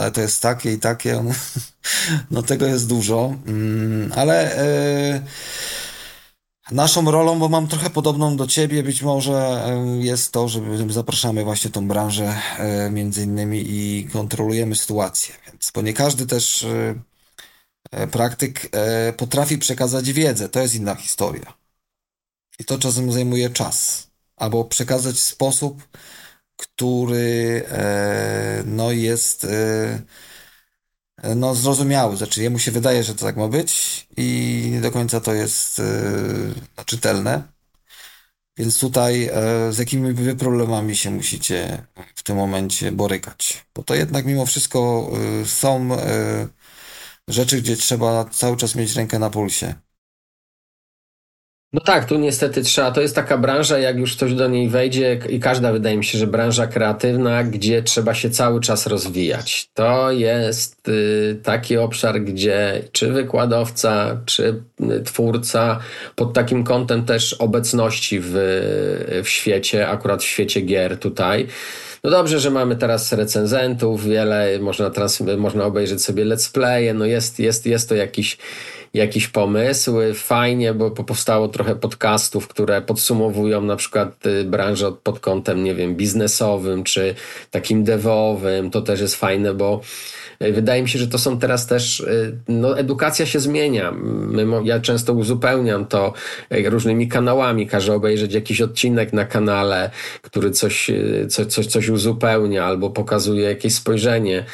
[0.01, 1.25] Ale to jest takie i takie.
[2.31, 4.57] No tego jest dużo, mm, ale...
[5.15, 5.67] Yy
[6.71, 9.65] Naszą rolą, bo mam trochę podobną do ciebie, być może
[9.99, 10.61] jest to, że
[10.91, 15.35] zapraszamy właśnie tą branżę e, między innymi i kontrolujemy sytuację.
[15.47, 16.95] Więc, bo nie każdy też e, e,
[18.11, 18.71] praktyk
[19.17, 20.49] potrafi przekazać wiedzę.
[20.49, 21.55] To jest inna historia.
[22.59, 24.07] I to czasem zajmuje czas.
[24.37, 25.89] Albo przekazać w sposób,
[26.57, 27.65] który
[28.65, 29.47] no jest
[31.37, 32.17] no, zrozumiały.
[32.17, 35.83] Znaczy, jemu się wydaje, że to tak ma być i nie do końca to jest
[36.87, 37.43] czytelne.
[38.59, 39.31] Więc tutaj
[39.71, 43.67] z jakimi wy problemami się musicie w tym momencie borykać?
[43.75, 45.11] Bo to jednak mimo wszystko
[45.45, 45.89] są
[47.29, 49.75] rzeczy, gdzie trzeba cały czas mieć rękę na pulsie.
[51.73, 52.91] No tak, tu niestety trzeba.
[52.91, 56.19] To jest taka branża, jak już ktoś do niej wejdzie, i każda wydaje mi się,
[56.19, 59.71] że branża kreatywna, gdzie trzeba się cały czas rozwijać.
[59.75, 65.79] To jest y, taki obszar, gdzie czy wykładowca, czy y, twórca,
[66.15, 68.33] pod takim kątem też obecności w,
[69.25, 71.47] w świecie, akurat w świecie gier tutaj.
[72.05, 77.05] No dobrze, że mamy teraz recenzentów, wiele, można, trans, można obejrzeć sobie let's playe, no
[77.05, 78.39] jest, jest, jest to jakiś
[78.97, 79.97] jakiś pomysł.
[80.15, 85.95] Fajnie, bo powstało trochę podcastów, które podsumowują na przykład y, branżę pod kątem, nie wiem,
[85.95, 87.15] biznesowym czy
[87.51, 88.71] takim devowym.
[88.71, 89.81] To też jest fajne, bo
[90.41, 93.93] Wydaje mi się, że to są teraz też, y, no edukacja się zmienia.
[94.65, 96.13] Ja często uzupełniam to
[96.51, 97.67] różnymi kanałami.
[97.67, 99.91] Każę obejrzeć jakiś odcinek na kanale,
[100.23, 100.91] który coś,
[101.29, 104.45] coś, coś, coś uzupełnia albo pokazuje jakieś spojrzenie.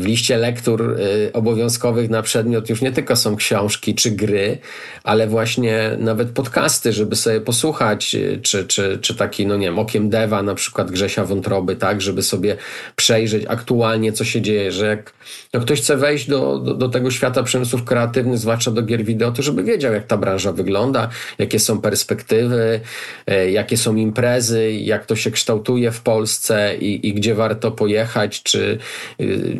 [0.00, 0.96] W liście lektur
[1.32, 4.58] obowiązkowych na przedmiot już nie tylko są książki, czy gry,
[5.04, 10.10] ale właśnie nawet podcasty, żeby sobie posłuchać, czy, czy, czy taki, no nie wiem, okiem
[10.10, 12.56] dewa, na przykład Grzesia Wątroby, tak, żeby sobie
[12.96, 15.12] przejrzeć aktualnie, co się dzieje, że jak
[15.54, 19.32] no ktoś chce wejść do, do, do tego świata przemysłów kreatywnych, zwłaszcza do gier wideo,
[19.32, 21.08] to żeby wiedział, jak ta branża wygląda,
[21.38, 22.80] jakie są perspektywy,
[23.26, 28.42] e, jakie są imprezy, jak to się kształtuje w Polsce i, i gdzie warto pojechać,
[28.42, 28.78] czy
[29.20, 29.58] y,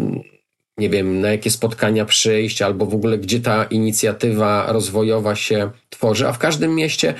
[0.79, 6.29] nie wiem, na jakie spotkania przyjść, albo w ogóle gdzie ta inicjatywa rozwojowa się tworzy.
[6.29, 7.15] A w każdym mieście,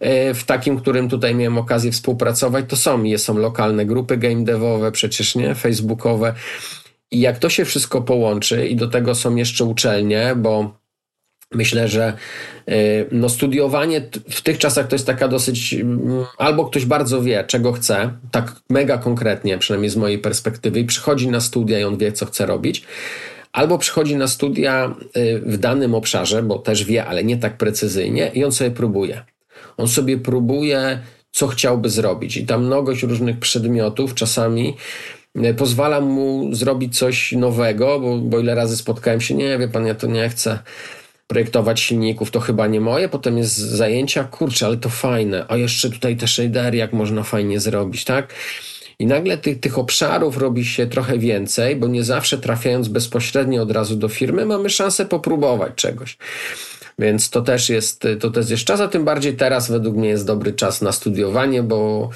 [0.00, 4.92] e, w takim, którym tutaj miałem okazję współpracować, to są, są lokalne grupy game devowe,
[4.92, 6.34] przecież nie, facebookowe.
[7.12, 10.82] I jak to się wszystko połączy, i do tego są jeszcze uczelnie, bo
[11.54, 12.12] Myślę, że
[12.68, 15.74] y, no, studiowanie w tych czasach to jest taka dosyć.
[15.74, 20.84] Mm, albo ktoś bardzo wie, czego chce, tak mega konkretnie, przynajmniej z mojej perspektywy, i
[20.84, 22.84] przychodzi na studia i on wie, co chce robić,
[23.52, 28.30] albo przychodzi na studia y, w danym obszarze, bo też wie, ale nie tak precyzyjnie,
[28.34, 29.24] i on sobie próbuje.
[29.76, 30.98] On sobie próbuje,
[31.30, 34.76] co chciałby zrobić, i tam mnogość różnych przedmiotów czasami
[35.56, 39.94] pozwala mu zrobić coś nowego, bo, bo ile razy spotkałem się, nie wie pan, ja
[39.94, 40.58] to nie chcę
[41.26, 45.90] projektować silników, to chyba nie moje, potem jest zajęcia, kurczę, ale to fajne, a jeszcze
[45.90, 48.34] tutaj te shadery, jak można fajnie zrobić, tak?
[48.98, 53.70] I nagle tych, tych obszarów robi się trochę więcej, bo nie zawsze trafiając bezpośrednio od
[53.70, 56.16] razu do firmy, mamy szansę popróbować czegoś.
[56.98, 60.26] Więc to też jest, to też jest czas, a tym bardziej teraz według mnie jest
[60.26, 62.10] dobry czas na studiowanie, bo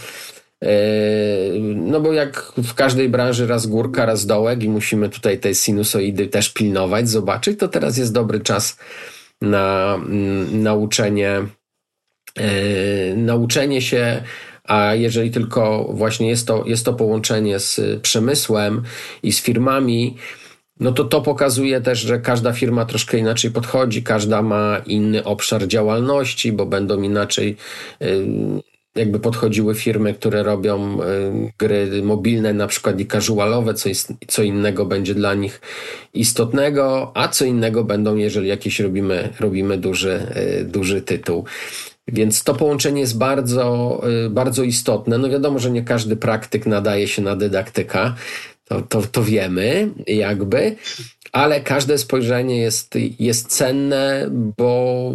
[1.77, 6.27] no bo jak w każdej branży raz górka, raz dołek i musimy tutaj tej sinusoidy
[6.27, 8.79] też pilnować, zobaczyć, to teraz jest dobry czas
[9.41, 11.43] na mm, nauczenie,
[12.37, 14.23] yy, nauczenie się
[14.67, 18.83] a jeżeli tylko właśnie jest to, jest to połączenie z przemysłem
[19.23, 20.17] i z firmami,
[20.81, 25.67] no to to pokazuje też, że każda firma troszkę inaczej podchodzi, każda ma inny obszar
[25.67, 27.57] działalności, bo będą inaczej
[28.01, 28.63] yy,
[28.97, 34.43] jakby podchodziły firmy, które robią y, gry mobilne na przykład i casualowe, co, jest, co
[34.43, 35.61] innego będzie dla nich
[36.15, 40.27] istotnego, a co innego będą, jeżeli jakiś robimy, robimy duży,
[40.61, 41.45] y, duży tytuł.
[42.09, 45.19] Więc to połączenie jest bardzo, y, bardzo istotne.
[45.19, 48.15] No wiadomo, że nie każdy praktyk nadaje się na dydaktyka,
[48.65, 50.77] to, to, to wiemy jakby,
[51.33, 55.13] ale każde spojrzenie jest, jest cenne, bo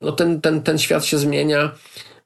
[0.00, 1.74] no ten, ten, ten świat się zmienia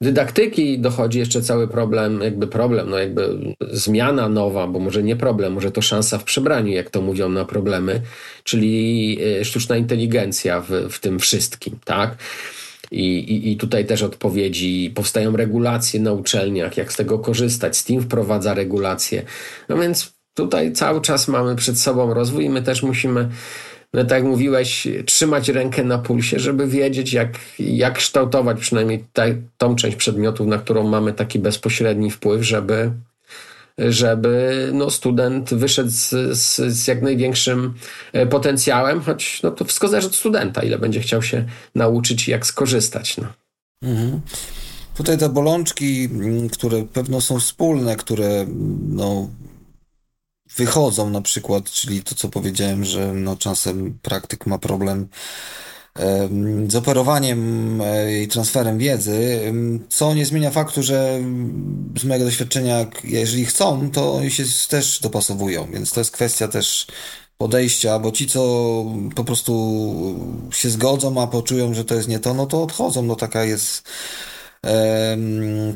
[0.01, 5.53] dydaktyki dochodzi jeszcze cały problem, jakby problem, no jakby zmiana nowa, bo może nie problem,
[5.53, 8.01] może to szansa w przebraniu, jak to mówią na problemy,
[8.43, 12.17] czyli y, sztuczna inteligencja w, w tym wszystkim, tak?
[12.91, 17.77] I, i, I tutaj też odpowiedzi, powstają regulacje na uczelniach, jak z tego korzystać.
[17.77, 19.23] Steam wprowadza regulacje.
[19.69, 23.29] No więc tutaj cały czas mamy przed sobą rozwój i my też musimy
[23.93, 29.35] no tak jak mówiłeś, trzymać rękę na pulsie, żeby wiedzieć, jak, jak kształtować przynajmniej te,
[29.57, 32.91] tą część przedmiotów, na którą mamy taki bezpośredni wpływ, żeby,
[33.77, 37.73] żeby no, student wyszedł z, z, z, jak największym
[38.13, 41.45] e, potencjałem, choć no, to wszystko zależy od studenta, ile będzie chciał się
[41.75, 43.17] nauczyć i jak skorzystać.
[43.17, 43.27] No.
[43.83, 44.21] Mhm.
[44.97, 46.09] Tutaj te bolączki,
[46.51, 48.45] które pewno są wspólne, które
[48.87, 49.29] no,
[50.57, 55.07] wychodzą na przykład, czyli to, co powiedziałem, że no, czasem praktyk ma problem
[56.69, 59.41] z operowaniem e, i transferem wiedzy,
[59.89, 61.19] co nie zmienia faktu, że
[61.99, 66.87] z mojego doświadczenia, jeżeli chcą, to oni się też dopasowują, więc to jest kwestia też
[67.37, 68.41] podejścia, bo ci, co
[69.15, 69.51] po prostu
[70.51, 73.89] się zgodzą, a poczują, że to jest nie to, no to odchodzą, no taka jest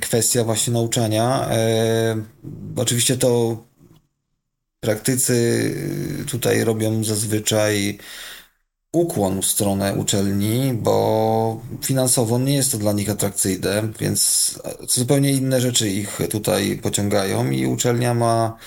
[0.01, 1.49] kwestia właśnie nauczania.
[2.75, 3.57] Oczywiście to
[4.81, 5.75] praktycy
[6.31, 7.97] tutaj robią zazwyczaj
[8.91, 15.61] ukłon w stronę uczelni, bo finansowo nie jest to dla nich atrakcyjne, więc zupełnie inne
[15.61, 18.57] rzeczy ich tutaj pociągają i uczelnia ma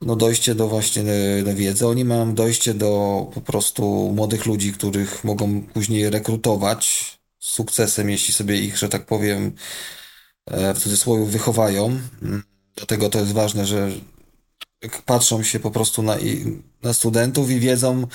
[0.00, 1.02] no, dojście do właśnie
[1.44, 1.86] do wiedzy.
[1.86, 7.04] Oni mają dojście do po prostu młodych ludzi, których mogą później rekrutować
[7.40, 9.52] z sukcesem, jeśli sobie ich, że tak powiem,
[10.46, 11.98] e, w cudzysłowie wychowają.
[12.76, 13.90] Dlatego to jest ważne, że
[15.04, 16.16] patrzą się po prostu na,
[16.82, 18.06] na studentów i wiedzą,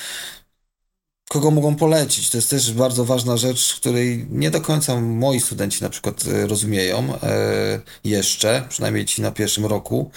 [1.30, 2.30] kogo mogą polecić.
[2.30, 6.48] To jest też bardzo ważna rzecz, której nie do końca moi studenci na przykład e,
[6.48, 10.12] rozumieją e, jeszcze, przynajmniej ci na pierwszym roku,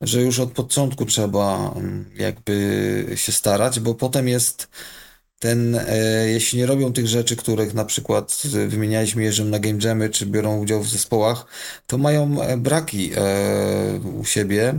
[0.00, 4.68] że już od początku trzeba mm, jakby się starać, bo potem jest
[5.38, 10.10] ten, e, jeśli nie robią tych rzeczy, których na przykład wymienialiśmy, jeżdżą na game jamy,
[10.10, 11.46] czy biorą udział w zespołach,
[11.86, 13.10] to mają braki
[14.20, 14.74] u siebie,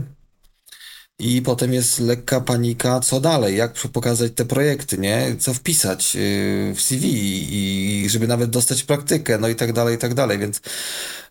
[1.19, 5.35] i potem jest lekka panika, co dalej, jak pokazać te projekty, nie?
[5.39, 7.07] Co wpisać y, w CV
[7.51, 10.61] i żeby nawet dostać praktykę, no i tak dalej, i tak dalej, więc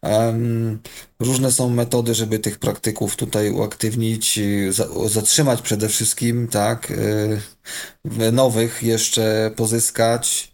[0.03, 0.79] um,
[1.21, 4.73] różne są metody, żeby tych praktyków tutaj uaktywnić, y,
[5.09, 6.91] zatrzymać przede wszystkim, tak?
[6.91, 10.53] Y, nowych jeszcze pozyskać.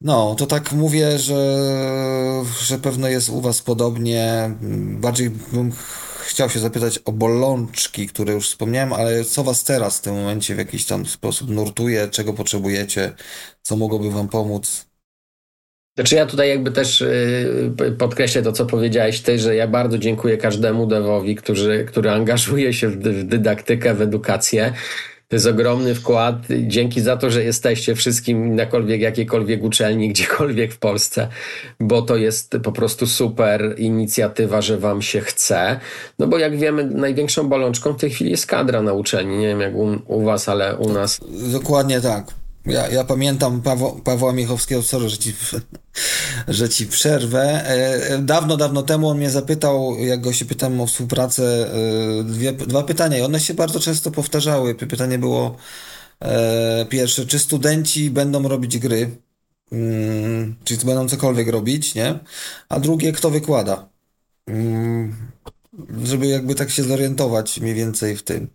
[0.00, 1.62] No, to tak mówię, że,
[2.60, 4.50] że pewno jest u Was podobnie.
[5.00, 5.72] Bardziej bym
[6.30, 10.54] chciał się zapytać o bolączki, które już wspomniałem, ale co Was teraz w tym momencie
[10.54, 13.12] w jakiś tam sposób nurtuje, czego potrzebujecie,
[13.62, 14.90] co mogłoby Wam pomóc?
[15.98, 20.36] Znaczy ja tutaj jakby też y, podkreślę to, co powiedziałeś ty, że ja bardzo dziękuję
[20.38, 24.72] każdemu dewowi, który, który angażuje się w dydaktykę, w edukację.
[25.30, 26.36] To jest ogromny wkład.
[26.66, 31.28] Dzięki za to, że jesteście wszystkim nakolwiek, jakiejkolwiek uczelni, gdziekolwiek w Polsce,
[31.80, 35.80] bo to jest po prostu super inicjatywa, że wam się chce.
[36.18, 39.36] No bo jak wiemy, największą bolączką w tej chwili jest kadra na uczelni.
[39.36, 41.20] Nie wiem jak u, u was, ale u nas.
[41.52, 42.39] Dokładnie tak.
[42.66, 45.34] Ja, ja pamiętam Pawo, Pawła Miechowskiego, sorry, że ci,
[46.48, 47.66] że ci przerwę.
[47.66, 51.70] E, dawno, dawno temu on mnie zapytał, jak go się pytałem o współpracę,
[52.20, 54.74] e, dwie, dwa pytania i one się bardzo często powtarzały.
[54.74, 55.56] Pytanie było
[56.20, 59.10] e, pierwsze, czy studenci będą robić gry,
[59.72, 62.18] mm, czy będą cokolwiek robić, nie?
[62.68, 63.88] A drugie, kto wykłada?
[64.46, 65.16] Mm,
[66.04, 68.48] żeby jakby tak się zorientować mniej więcej w tym.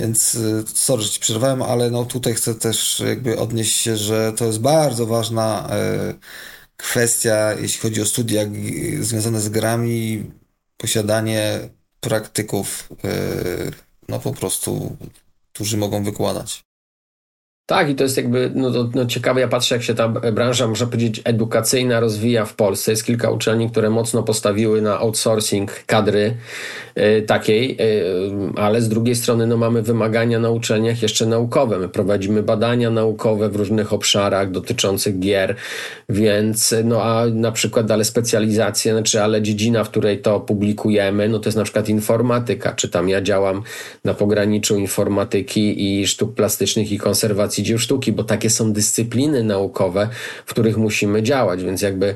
[0.00, 4.32] Więc y, sorry, że ci przerwałem, ale no tutaj chcę też jakby odnieść się, że
[4.32, 6.14] to jest bardzo ważna e,
[6.76, 8.42] kwestia, jeśli chodzi o studia
[9.00, 10.30] związane z grami,
[10.76, 11.68] posiadanie
[12.00, 13.08] praktyków, e,
[14.08, 14.96] no po prostu,
[15.52, 16.69] którzy mogą wykładać.
[17.70, 19.40] Tak, i to jest jakby no, no, ciekawe.
[19.40, 22.90] Ja patrzę, jak się ta branża, można powiedzieć, edukacyjna rozwija w Polsce.
[22.90, 26.36] Jest kilka uczelni, które mocno postawiły na outsourcing kadry
[26.98, 31.78] y, takiej, y, ale z drugiej strony no, mamy wymagania na uczelniach jeszcze naukowe.
[31.78, 35.56] My prowadzimy badania naukowe w różnych obszarach dotyczących gier,
[36.08, 41.38] więc no a na przykład dalej specjalizacje, znaczy ale dziedzina, w której to publikujemy, no
[41.38, 42.72] to jest na przykład informatyka.
[42.72, 43.62] Czy tam ja działam
[44.04, 50.08] na pograniczu informatyki i sztuk plastycznych i konserwacji dzieł sztuki, bo takie są dyscypliny naukowe,
[50.46, 52.14] w których musimy działać, więc jakby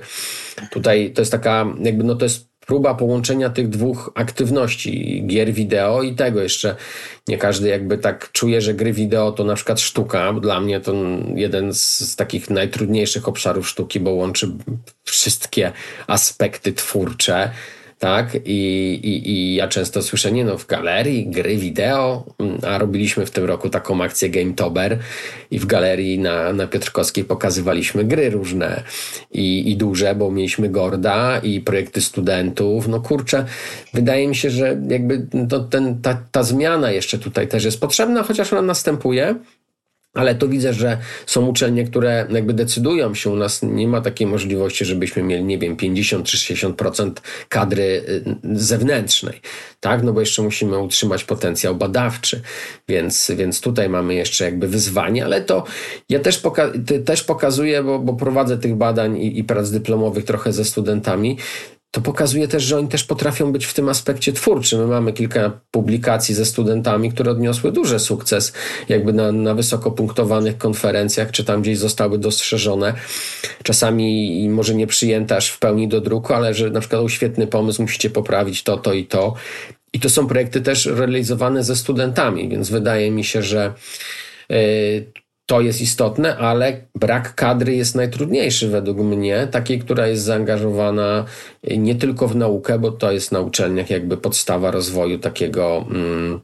[0.71, 6.03] tutaj to jest taka, jakby no to jest próba połączenia tych dwóch aktywności, gier wideo
[6.03, 6.77] i tego jeszcze.
[7.29, 10.33] Nie każdy jakby tak czuje, że gry wideo to na przykład sztuka.
[10.33, 10.95] Dla mnie to
[11.35, 14.53] jeden z, z takich najtrudniejszych obszarów sztuki, bo łączy
[15.05, 15.73] wszystkie
[16.07, 17.51] aspekty twórcze
[17.99, 18.35] tak?
[18.35, 18.59] I,
[19.03, 22.25] i, I ja często słyszę, nie no, w galerii gry wideo,
[22.67, 24.99] a robiliśmy w tym roku taką akcję Gametober
[25.51, 28.83] i w galerii na, na Piotrkowskiej pokazywaliśmy gry różne
[29.33, 32.89] i, i duże, bo mieliśmy Gorda i projekty studentów.
[32.89, 33.45] No kurczę,
[33.95, 38.23] wydaje mi się, że jakby to, ten, ta, ta zmiana jeszcze tutaj też jest potrzebna,
[38.23, 39.35] chociaż ona następuje.
[40.15, 43.31] Ale to widzę, że są uczelnie, które jakby decydują się.
[43.31, 47.13] U nas nie ma takiej możliwości, żebyśmy mieli, nie wiem, 50 czy 60%
[47.49, 49.41] kadry y, zewnętrznej,
[49.81, 50.03] tak?
[50.03, 52.41] No bo jeszcze musimy utrzymać potencjał badawczy,
[52.89, 55.65] więc, więc tutaj mamy jeszcze jakby wyzwanie, ale to
[56.09, 56.73] ja też, poka
[57.05, 61.39] też pokazuję, bo, bo prowadzę tych badań i, i prac dyplomowych trochę ze studentami,
[61.95, 64.81] to pokazuje też, że oni też potrafią być w tym aspekcie twórczym.
[64.81, 68.53] My mamy kilka publikacji ze studentami, które odniosły duży sukces,
[68.89, 72.95] jakby na, na wysoko punktowanych konferencjach, czy tam gdzieś zostały dostrzeżone.
[73.63, 77.47] Czasami może nie przyjęte aż w pełni do druku, ale że na przykład o świetny
[77.47, 79.35] pomysł, musicie poprawić to, to i to.
[79.93, 83.73] I to są projekty też realizowane ze studentami, więc wydaje mi się, że
[84.49, 84.57] yy,
[85.47, 91.25] to jest istotne, ale brak kadry jest najtrudniejszy według mnie, takiej, która jest zaangażowana
[91.77, 96.41] nie tylko w naukę, bo to jest na uczelniach jakby podstawa rozwoju takiego mm,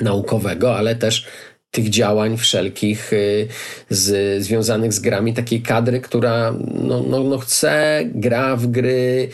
[0.00, 1.26] naukowego, ale też
[1.70, 3.48] tych działań wszelkich y,
[3.90, 9.28] z, związanych z grami, takiej kadry, która no, no, no chce, gra w gry,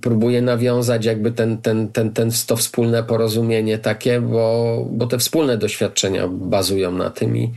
[0.00, 5.58] próbuje nawiązać jakby ten, ten, ten, ten, to wspólne porozumienie takie, bo, bo te wspólne
[5.58, 7.52] doświadczenia bazują na tym i,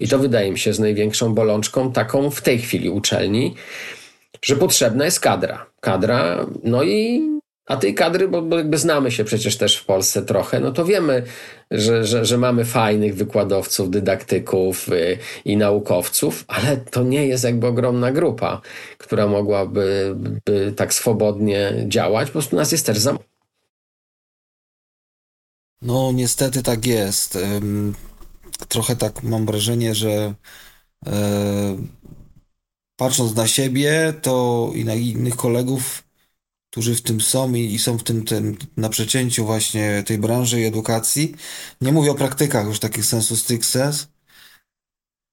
[0.00, 3.54] i to wydaje mi się z największą bolączką taką w tej chwili uczelni,
[4.42, 5.66] że potrzebna jest kadra.
[5.80, 7.22] Kadra, no i
[7.66, 10.84] a tej kadry, bo, bo jakby znamy się przecież też w Polsce trochę, no to
[10.84, 11.22] wiemy,
[11.70, 17.66] że, że, że mamy fajnych wykładowców, dydaktyków y, i naukowców, ale to nie jest jakby
[17.66, 18.60] ogromna grupa,
[18.98, 20.14] która mogłaby
[20.46, 22.28] by tak swobodnie działać.
[22.28, 23.18] Po prostu nas jest też za
[25.82, 27.38] No, niestety tak jest.
[28.68, 30.34] Trochę tak mam wrażenie, że
[31.06, 31.76] e,
[32.96, 36.02] patrząc na siebie, to i na innych kolegów,
[36.72, 40.60] którzy w tym są i, i są w tym, tym na przecięciu właśnie tej branży
[40.60, 41.34] i edukacji.
[41.80, 43.92] Nie mówię o praktykach już takich sensu stricte,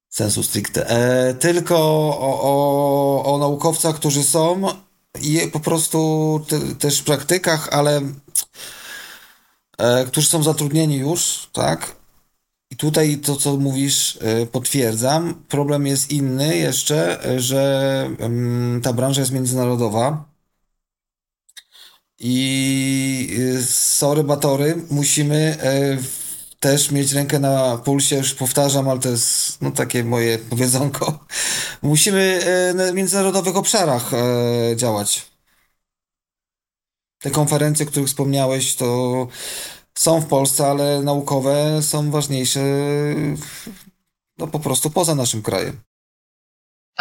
[0.09, 4.61] sensu stricte, e, tylko o, o, o naukowcach, którzy są
[5.21, 5.99] i po prostu
[6.47, 8.01] te, też w praktykach, ale
[9.77, 11.95] e, którzy są zatrudnieni już, tak?
[12.71, 15.43] I tutaj to, co mówisz, e, potwierdzam.
[15.47, 20.28] Problem jest inny jeszcze, że mm, ta branża jest międzynarodowa
[22.19, 25.97] i y, sorry Batory, musimy e,
[26.59, 31.25] też mieć rękę na pulsie, już powtarzam, ale to jest no, takie moje powiedzonko.
[31.81, 35.29] Musimy e, na międzynarodowych obszarach e, działać.
[37.19, 39.27] Te konferencje, o których wspomniałeś, to
[39.95, 42.59] są w Polsce, ale naukowe są ważniejsze
[44.37, 45.88] no, po prostu poza naszym krajem.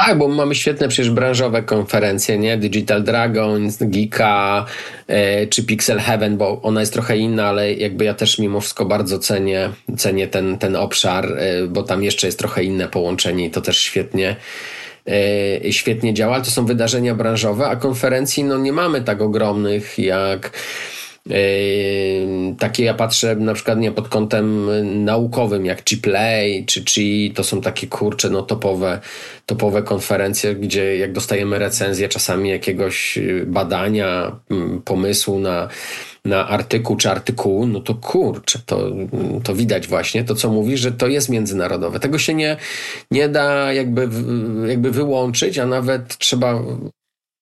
[0.07, 2.59] Tak, bo mamy świetne przecież branżowe konferencje, nie?
[2.59, 4.67] Digital Dragons, Geeka
[5.07, 8.85] e, czy Pixel Heaven, bo ona jest trochę inna, ale jakby ja też mimo wszystko
[8.85, 13.51] bardzo cenię, cenię ten, ten obszar, e, bo tam jeszcze jest trochę inne połączenie i
[13.51, 14.37] to też świetnie
[15.65, 16.41] e, świetnie działa.
[16.41, 20.51] To są wydarzenia branżowe, a konferencji no nie mamy tak ogromnych jak
[22.59, 24.69] takie ja patrzę na przykład nie pod kątem
[25.05, 29.01] naukowym, jak G-Play czy Chi, to są takie kurcze, no topowe,
[29.47, 35.69] topowe konferencje, gdzie jak dostajemy recenzję czasami jakiegoś badania, mm, pomysłu na,
[36.25, 38.91] na artykuł czy artykuł, no to kurczę, to,
[39.45, 42.01] to widać właśnie to, co mówisz, że to jest międzynarodowe.
[42.01, 42.57] Tego się nie,
[43.11, 44.09] nie da jakby,
[44.67, 46.63] jakby wyłączyć, a nawet trzeba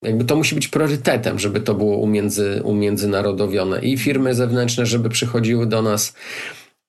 [0.02, 3.80] jakby to musi być priorytetem, żeby to było umiędzy, umiędzynarodowione.
[3.80, 6.14] I firmy zewnętrzne, żeby przychodziły do nas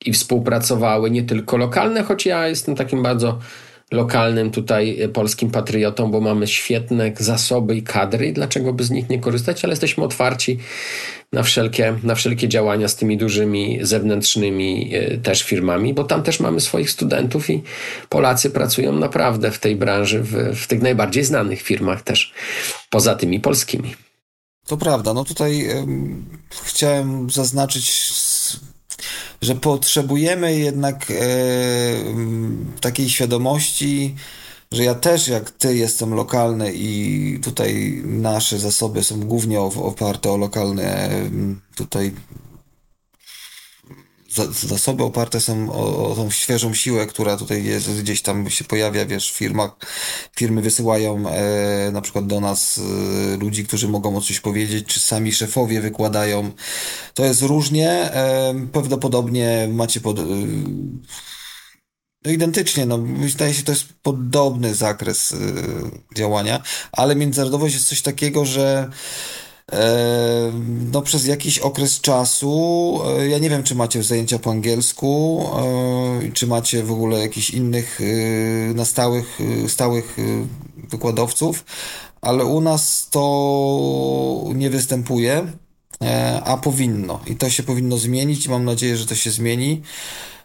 [0.06, 3.40] i współpracowały, nie tylko lokalne, choć ja jestem takim bardzo
[3.92, 9.10] lokalnym tutaj e, polskim patriotą, bo mamy świetne zasoby i kadry, dlaczego by z nich
[9.10, 10.58] nie korzystać, ale jesteśmy otwarci
[11.34, 16.40] na wszelkie, na wszelkie działania z tymi dużymi zewnętrznymi e, też firmami, bo tam też
[16.40, 17.64] mamy swoich studentów i
[18.10, 22.34] Polacy pracują naprawdę w tej branży, w, w tych najbardziej znanych firmach też,
[22.90, 23.96] poza tymi polskimi.
[24.68, 25.68] To prawda, no tutaj
[26.64, 28.12] chciałem zaznaczyć
[29.42, 31.16] że potrzebujemy jednak e,
[32.82, 34.16] takiej świadomości
[34.72, 40.38] że ja też jak ty jestem lokalny i tutaj nasze zasoby są głównie oparte o
[40.38, 41.10] lokalne
[41.76, 42.12] tutaj
[44.68, 49.06] zasoby oparte są o, o tą świeżą siłę, która tutaj jest, gdzieś tam się pojawia,
[49.06, 49.72] wiesz, w firmach.
[50.36, 52.80] Firmy wysyłają e, na przykład do nas
[53.34, 56.52] e, ludzi, którzy mogą o coś powiedzieć, czy sami szefowie wykładają.
[57.14, 57.90] To jest różnie.
[57.90, 60.20] E, prawdopodobnie macie pod...
[60.20, 60.24] E,
[62.26, 65.38] no identycznie, no wydaje się, to jest podobny zakres y,
[66.16, 66.62] działania,
[66.92, 69.47] ale międzynarodowość jest coś takiego, że e,
[70.92, 76.32] no przez jakiś okres czasu, e, ja nie wiem, czy macie zajęcia po angielsku, e,
[76.32, 78.00] czy macie w ogóle jakichś innych
[78.76, 80.18] na stałych, stałych
[80.90, 81.66] wykładowców,
[82.22, 85.48] ale u nas to nie występuje,
[86.44, 87.20] a powinno.
[87.28, 89.82] I to się powinno zmienić i mam nadzieję, że to się zmieni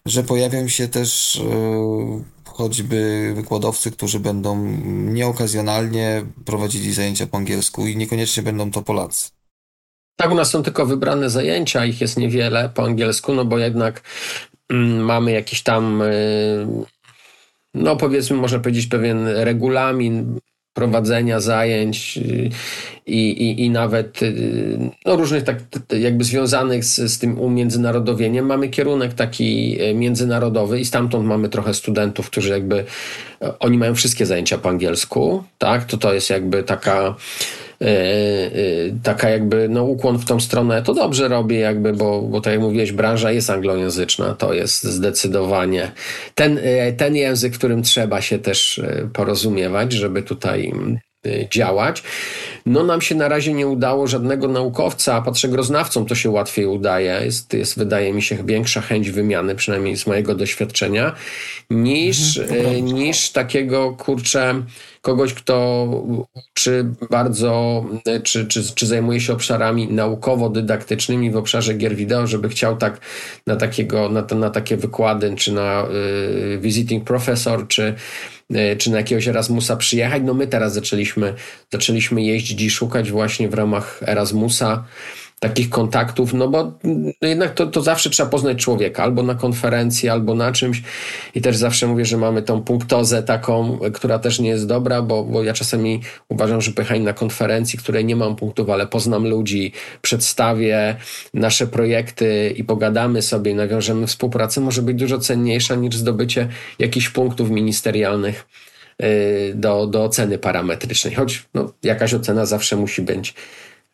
[0.07, 7.97] że pojawią się też e, choćby wykładowcy, którzy będą nieokazjonalnie prowadzili zajęcia po angielsku i
[7.97, 9.31] niekoniecznie będą to Polacy.
[10.17, 14.03] Tak, u nas są tylko wybrane zajęcia, ich jest niewiele po angielsku, no bo jednak
[14.71, 16.07] mm, mamy jakiś tam, e,
[17.75, 20.39] no powiedzmy, można powiedzieć, pewien regulamin
[20.75, 22.51] prowadzenia zajęć y,
[23.07, 25.57] i, i, i nawet y, no, różnych tak
[25.99, 28.47] jakby związanych z, z tym umiędzynarodowieniem.
[28.47, 32.85] Mamy kierunek taki e, międzynarodowy i stamtąd mamy trochę studentów, którzy jakby
[33.59, 35.85] oni mają wszystkie zajęcia po angielsku, tak?
[35.85, 37.15] To to jest jakby taka
[39.03, 42.63] taka jakby no, ukłon w tą stronę, to dobrze robi jakby, bo, bo tak jak
[42.63, 45.93] mówiłeś, branża jest anglojęzyczna, to jest zdecydowanie
[46.35, 48.81] ten, e, ten język, którym trzeba się też
[49.13, 50.73] porozumiewać, żeby tutaj
[51.51, 52.03] działać.
[52.67, 57.21] No nam się na razie nie udało żadnego naukowca, a patrzegroznawcom to się łatwiej udaje.
[57.25, 61.15] Jest, jest wydaje mi się większa chęć wymiany, przynajmniej z mojego doświadczenia,
[61.71, 64.63] niż, mhm, niż takiego kurczę
[65.03, 65.85] kogoś, kto
[66.35, 67.85] uczy bardzo,
[68.23, 73.01] czy, czy, czy zajmuje się obszarami naukowo-dydaktycznymi w obszarze gier wideo, żeby chciał tak
[73.47, 75.87] na, takiego, na, na takie wykłady, czy na
[76.55, 77.95] y, visiting professor, czy, y,
[78.79, 80.23] czy na jakiegoś Erasmusa przyjechać.
[80.25, 81.35] No my teraz zaczęliśmy,
[81.73, 84.85] zaczęliśmy jeździć i szukać właśnie w ramach Erasmusa
[85.43, 86.73] takich kontaktów, no bo
[87.23, 90.83] jednak to, to zawsze trzeba poznać człowieka, albo na konferencji, albo na czymś.
[91.35, 95.25] I też zawsze mówię, że mamy tą punktozę taką, która też nie jest dobra, bo,
[95.25, 99.73] bo ja czasami uważam, że pychanie na konferencji, której nie mam punktów, ale poznam ludzi,
[100.03, 100.97] przedstawię
[101.35, 107.09] nasze projekty i pogadamy sobie i nawiążemy współpracę, może być dużo cenniejsza niż zdobycie jakichś
[107.09, 108.47] punktów ministerialnych
[109.03, 113.35] y, do, do oceny parametrycznej, choć no, jakaś ocena zawsze musi być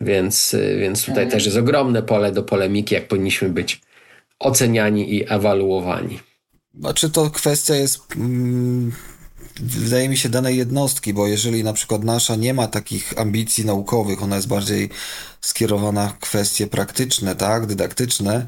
[0.00, 1.30] więc, y, więc tutaj mhm.
[1.30, 3.80] też jest ogromne pole do polemiki, jak powinniśmy być
[4.38, 6.20] oceniani i ewaluowani.
[6.74, 8.92] Znaczy to kwestia jest, mm,
[9.60, 14.22] wydaje mi się, danej jednostki, bo jeżeli na przykład nasza nie ma takich ambicji naukowych,
[14.22, 14.88] ona jest bardziej
[15.40, 18.46] skierowana w kwestie praktyczne, tak, dydaktyczne,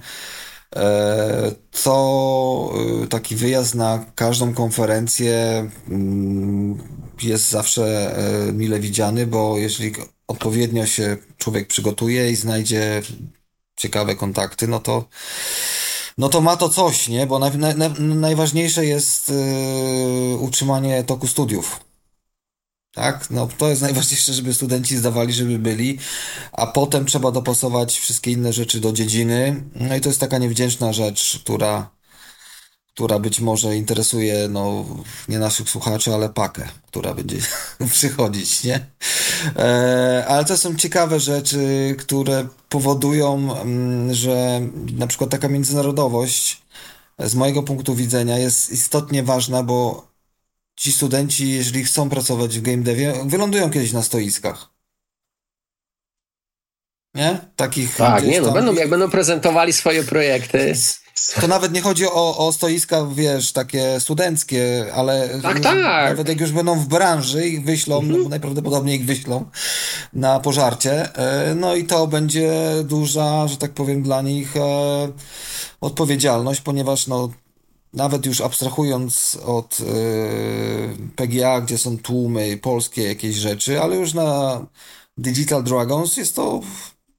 [0.76, 2.72] e, to
[3.04, 6.78] y, taki wyjazd na każdą konferencję mm,
[7.22, 8.16] jest zawsze
[8.48, 9.92] e, mile widziany, bo jeżeli
[10.30, 13.02] odpowiednio się człowiek przygotuje i znajdzie
[13.76, 15.04] ciekawe kontakty, no to,
[16.18, 17.26] no to ma to coś, nie?
[17.26, 21.80] Bo na, na, najważniejsze jest yy, utrzymanie toku studiów.
[22.94, 23.30] Tak?
[23.30, 25.98] No to jest najważniejsze, żeby studenci zdawali, żeby byli,
[26.52, 29.64] a potem trzeba dopasować wszystkie inne rzeczy do dziedziny.
[29.74, 31.90] No i to jest taka niewdzięczna rzecz, która
[32.94, 34.86] która być może interesuje no,
[35.28, 37.36] nie naszych słuchaczy, ale pakę, która będzie
[37.92, 38.86] przychodzić, nie?
[39.56, 44.60] E, ale to są ciekawe rzeczy, które powodują, mm, że
[44.92, 46.62] na przykład taka międzynarodowość
[47.18, 50.06] z mojego punktu widzenia jest istotnie ważna, bo
[50.76, 54.70] ci studenci, jeżeli chcą pracować w game devie, wylądują kiedyś na stoiskach.
[57.14, 57.38] Nie?
[57.56, 57.96] Takich.
[57.96, 60.74] Tak, nie, no będą, jak będą prezentowali swoje projekty.
[61.40, 65.78] To nawet nie chodzi o, o stoiska, wiesz, takie studenckie, ale tak, tak.
[66.08, 68.22] nawet jak już będą w branży ich wyślą, mhm.
[68.22, 69.44] no, najprawdopodobniej ich wyślą
[70.12, 72.52] na pożarcie, e, no i to będzie
[72.84, 74.60] duża, że tak powiem, dla nich e,
[75.80, 77.30] odpowiedzialność, ponieważ no,
[77.94, 79.84] nawet już abstrahując od e,
[81.16, 84.60] PGA, gdzie są tłumy polskie jakieś rzeczy, ale już na
[85.18, 86.60] Digital Dragons jest to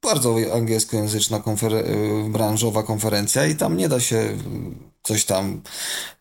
[0.02, 1.84] bardzo angielskojęzyczna konfer y,
[2.30, 4.38] branżowa konferencja i tam nie da się
[5.02, 5.62] coś tam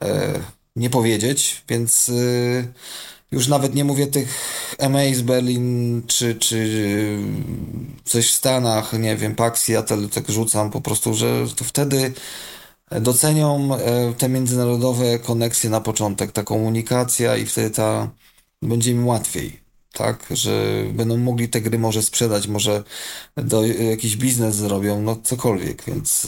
[0.03, 0.39] e,
[0.75, 2.73] nie powiedzieć, więc y,
[3.31, 4.37] już nawet nie mówię tych
[4.89, 7.17] MA z Berlin czy, czy
[8.03, 12.13] coś w Stanach, nie wiem, PAX Seattle, tak rzucam po prostu, że to wtedy
[12.91, 18.11] docenią e, te międzynarodowe koneksje na początek, ta komunikacja i wtedy ta
[18.61, 19.60] będzie im łatwiej,
[19.93, 20.25] tak?
[20.31, 22.83] Że będą mogli te gry może sprzedać, może
[23.37, 26.25] do, jakiś biznes zrobią, no cokolwiek, więc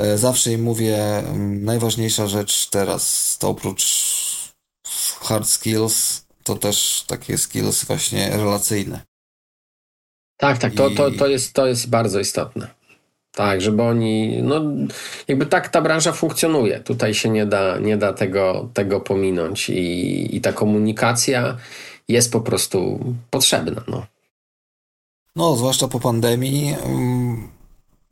[0.00, 3.84] y, zawsze im mówię, mm, najważniejsza rzecz teraz to oprócz
[5.20, 9.00] hard skills, to też takie skills właśnie relacyjne.
[10.36, 12.82] Tak, tak, to, to, to, jest, to jest bardzo istotne.
[13.32, 14.62] Tak, żeby oni, no
[15.28, 16.80] jakby tak ta branża funkcjonuje.
[16.80, 21.56] Tutaj się nie da, nie da tego, tego pominąć i, i ta komunikacja
[22.08, 22.98] jest po prostu
[23.30, 23.84] potrzebna.
[23.88, 24.06] No,
[25.36, 27.48] no zwłaszcza po pandemii mm,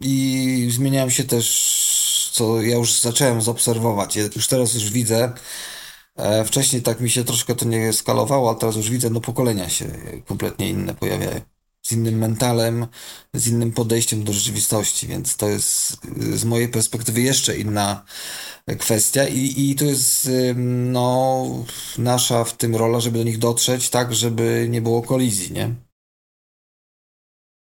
[0.00, 4.16] i zmieniałem się też, co ja już zacząłem zaobserwować.
[4.16, 5.32] Już teraz już widzę,
[6.16, 9.68] e, wcześniej tak mi się troszkę to nie skalowało, a teraz już widzę, no pokolenia
[9.68, 9.84] się
[10.26, 11.40] kompletnie inne pojawiają
[11.90, 12.86] z innym mentalem,
[13.34, 15.96] z innym podejściem do rzeczywistości, więc to jest
[16.34, 18.04] z mojej perspektywy jeszcze inna
[18.78, 21.46] kwestia i, i to jest no,
[21.98, 25.74] nasza w tym rola, żeby do nich dotrzeć tak, żeby nie było kolizji, nie?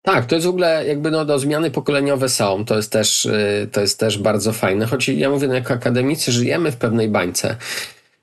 [0.02, 3.68] Tak, to jest w ogóle jakby no, do zmiany pokoleniowe są, to jest też, y,
[3.72, 7.56] to jest też bardzo fajne, choć ja mówię, no, jako akademicy żyjemy w pewnej bańce,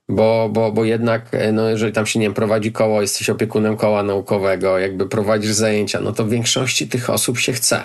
[0.09, 3.77] bo, bo, bo jednak, e, no, jeżeli tam się nie wiem, prowadzi koło, jesteś opiekunem
[3.77, 7.83] koła naukowego, jakby prowadzisz zajęcia, no to w większości tych osób się chce.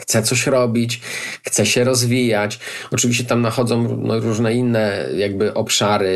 [0.00, 1.00] Chce coś robić,
[1.42, 2.58] chce się rozwijać.
[2.90, 6.10] Oczywiście tam nachodzą no, różne inne jakby obszary,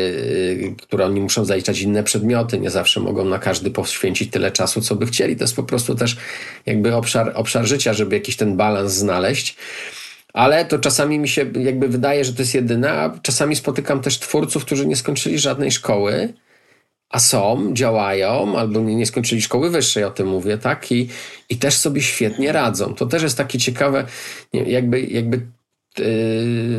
[0.61, 2.59] yy, które oni muszą zaliczać, inne przedmioty.
[2.59, 5.35] Nie zawsze mogą na każdy poświęcić tyle czasu, co by chcieli.
[5.35, 6.17] To jest po prostu też
[6.65, 9.55] jakby obszar, obszar życia, żeby jakiś ten balans znaleźć
[10.33, 14.19] ale to czasami mi się jakby wydaje, że to jest jedyne, a czasami spotykam też
[14.19, 16.33] twórców, którzy nie skończyli żadnej szkoły,
[17.09, 20.91] a są, działają, albo nie, nie skończyli szkoły wyższej, o tym mówię, tak?
[20.91, 21.09] I,
[21.49, 22.95] i też sobie świetnie radzą.
[22.95, 24.05] To też jest takie ciekawe,
[24.53, 25.41] jakby, jakby
[25.97, 26.05] yy,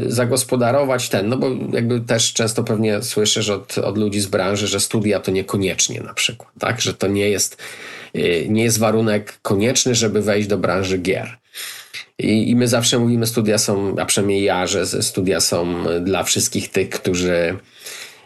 [0.07, 4.80] zagospodarować ten, no bo jakby też często pewnie słyszysz od, od ludzi z branży, że
[4.80, 6.80] studia to niekoniecznie na przykład, tak?
[6.80, 7.57] Że to nie jest,
[8.14, 11.38] yy, nie jest warunek konieczny, żeby wejść do branży gier.
[12.21, 16.68] I, I, my zawsze mówimy, studia są, a przynajmniej ja, że studia są dla wszystkich
[16.68, 17.57] tych, którzy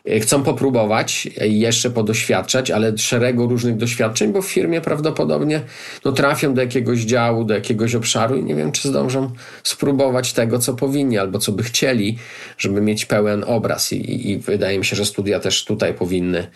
[0.04, 5.60] e, chcą popróbować, jeszcze podoświadczać, ale szeregu różnych doświadczeń, bo w firmie prawdopodobnie
[6.04, 9.30] no, trafią do jakiegoś działu, do jakiegoś obszaru i nie wiem, czy zdążą
[9.62, 12.18] spróbować tego, co powinni albo co by chcieli,
[12.58, 13.92] żeby mieć pełen obraz.
[13.92, 16.46] I, i wydaje mi się, że studia też tutaj powinny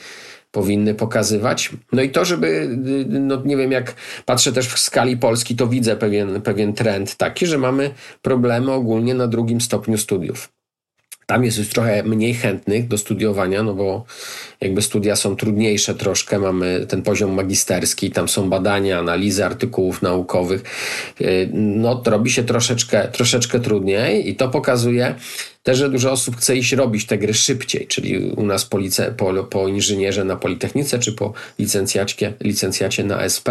[0.50, 1.70] powinny pokazywać.
[1.92, 2.76] No i to, żeby,
[3.08, 3.94] no nie wiem, jak
[4.24, 7.90] patrzę też w skali Polski, to widzę pewien, pewien trend taki, że mamy
[8.22, 10.57] problemy ogólnie na drugim stopniu studiów.
[11.30, 14.04] Tam jest już trochę mniej chętnych do studiowania, no bo
[14.60, 20.62] jakby studia są trudniejsze troszkę, mamy ten poziom magisterski, tam są badania, analizy artykułów naukowych.
[21.52, 25.14] No to robi się troszeczkę, troszeczkę trudniej i to pokazuje
[25.62, 29.12] też, że dużo osób chce iść robić te gry szybciej, czyli u nas po, lice,
[29.16, 33.48] po, po inżynierze na Politechnice, czy po licencjacie, licencjacie na SP,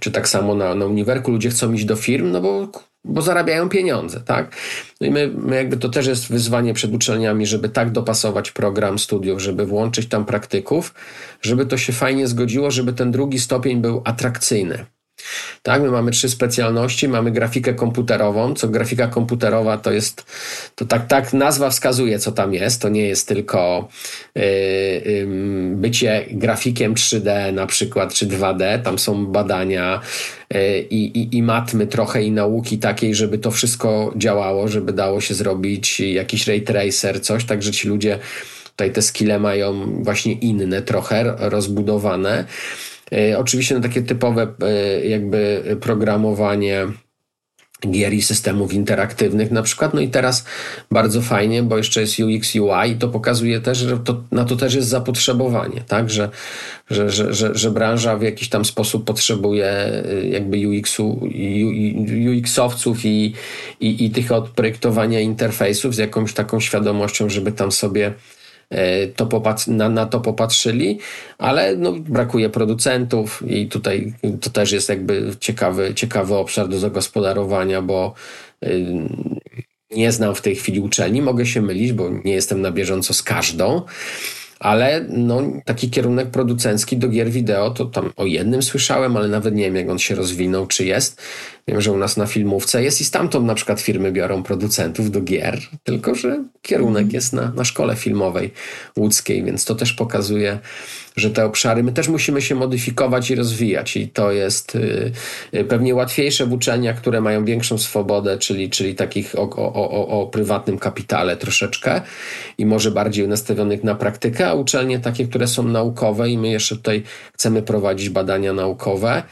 [0.00, 2.68] czy tak samo na, na uniwerku ludzie chcą iść do firm, no bo
[3.04, 4.56] bo zarabiają pieniądze, tak?
[5.00, 8.98] No i my, my, jakby to też jest wyzwanie przed uczelniami, żeby tak dopasować program
[8.98, 10.94] studiów, żeby włączyć tam praktyków,
[11.42, 14.86] żeby to się fajnie zgodziło, żeby ten drugi stopień był atrakcyjny.
[15.62, 20.26] Tak, my mamy trzy specjalności, mamy grafikę komputerową, co grafika komputerowa to jest,
[20.74, 23.88] to tak, tak nazwa wskazuje, co tam jest, to nie jest tylko
[24.34, 25.26] yy, yy,
[25.76, 30.00] bycie grafikiem 3D na przykład, czy 2D, tam są badania
[30.50, 35.34] yy, i, i matmy trochę i nauki takiej, żeby to wszystko działało, żeby dało się
[35.34, 38.18] zrobić jakiś ray tracer, coś, tak, że ci ludzie
[38.72, 42.44] tutaj te skille mają właśnie inne trochę, rozbudowane.
[43.12, 46.86] E, oczywiście na takie typowe e, jakby programowanie
[47.90, 49.94] gier i systemów interaktywnych na przykład.
[49.94, 50.44] No i teraz
[50.90, 54.56] bardzo fajnie, bo jeszcze jest UX, UI i to pokazuje też, że to, na to
[54.56, 56.10] też jest zapotrzebowanie, tak?
[56.10, 56.28] Że,
[56.90, 61.28] że, że, że, że branża w jakiś tam sposób potrzebuje e, jakby UX-u,
[62.30, 63.34] UX-owców i,
[63.80, 68.12] i, i tych od projektowania interfejsów z jakąś taką świadomością, żeby tam sobie
[68.72, 69.28] E, to
[69.66, 70.98] na, na to popatrzyli,
[71.38, 77.82] ale no, brakuje producentów i tutaj to też jest jakby ciekawy, ciekawy obszar do zagospodarowania,
[77.82, 78.14] bo
[78.64, 78.86] y,
[79.90, 83.22] nie znam w tej chwili uczelni, mogę się mylić, bo nie jestem na bieżąco z
[83.22, 83.82] każdą,
[84.60, 89.54] ale no, taki kierunek producencki do gier wideo, to tam o jednym słyszałem, ale nawet
[89.54, 91.22] nie wiem, jak on się rozwinął, czy jest.
[91.68, 95.20] Wiem, że u nas na filmówce jest i stamtąd na przykład firmy biorą producentów do
[95.20, 97.14] gier, tylko że kierunek mhm.
[97.14, 98.50] jest na, na szkole filmowej
[98.96, 100.58] łódzkiej, więc to też pokazuje
[101.16, 105.12] że te obszary, my też musimy się modyfikować i rozwijać i to jest y,
[105.54, 110.20] y, pewnie łatwiejsze w uczelniach, które mają większą swobodę, czyli, czyli takich o, o, o,
[110.20, 112.00] o prywatnym kapitale troszeczkę
[112.58, 116.76] i może bardziej nastawionych na praktykę, a uczelnie takie, które są naukowe i my jeszcze
[116.76, 117.02] tutaj
[117.34, 119.22] chcemy prowadzić badania naukowe,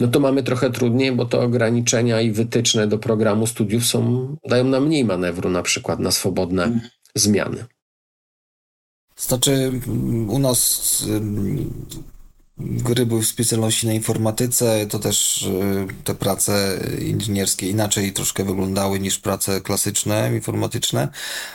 [0.00, 1.40] no to mamy trochę trudniej, bo to
[1.80, 6.64] ograniczenia i wytyczne do programu studiów są, dają nam mniej manewru na przykład na swobodne
[6.64, 6.90] mhm.
[7.14, 7.64] zmiany.
[9.16, 9.72] Znaczy,
[10.28, 11.04] u nas
[12.58, 19.00] gry były w specjalności na informatyce, to też y, te prace inżynierskie inaczej troszkę wyglądały
[19.00, 21.08] niż prace klasyczne, informatyczne,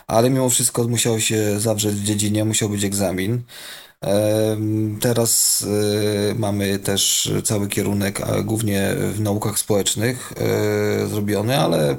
[0.08, 3.44] ale mimo wszystko musiało się zawrzeć w dziedzinie, musiał być egzamin.
[5.02, 10.34] Teraz y, mamy też cały kierunek, głównie w naukach społecznych
[11.04, 11.98] y, zrobiony, ale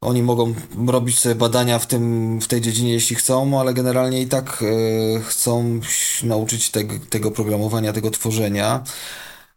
[0.00, 0.54] oni mogą
[0.86, 5.20] robić sobie badania w, tym, w tej dziedzinie, jeśli chcą, ale generalnie i tak e,
[5.20, 5.80] chcą
[6.22, 6.80] nauczyć te,
[7.10, 8.84] tego programowania, tego tworzenia.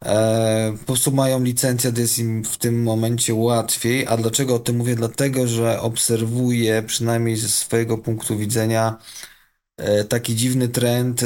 [0.06, 4.08] E, po prostu mają licencję, to jest im w tym momencie łatwiej.
[4.08, 4.96] A dlaczego o tym mówię?
[4.96, 8.98] Dlatego, że obserwuję przynajmniej ze swojego punktu widzenia
[10.10, 11.22] taki dziwny trend,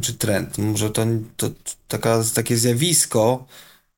[0.00, 1.50] czy trend, może to, to
[1.88, 3.46] taka, takie zjawisko,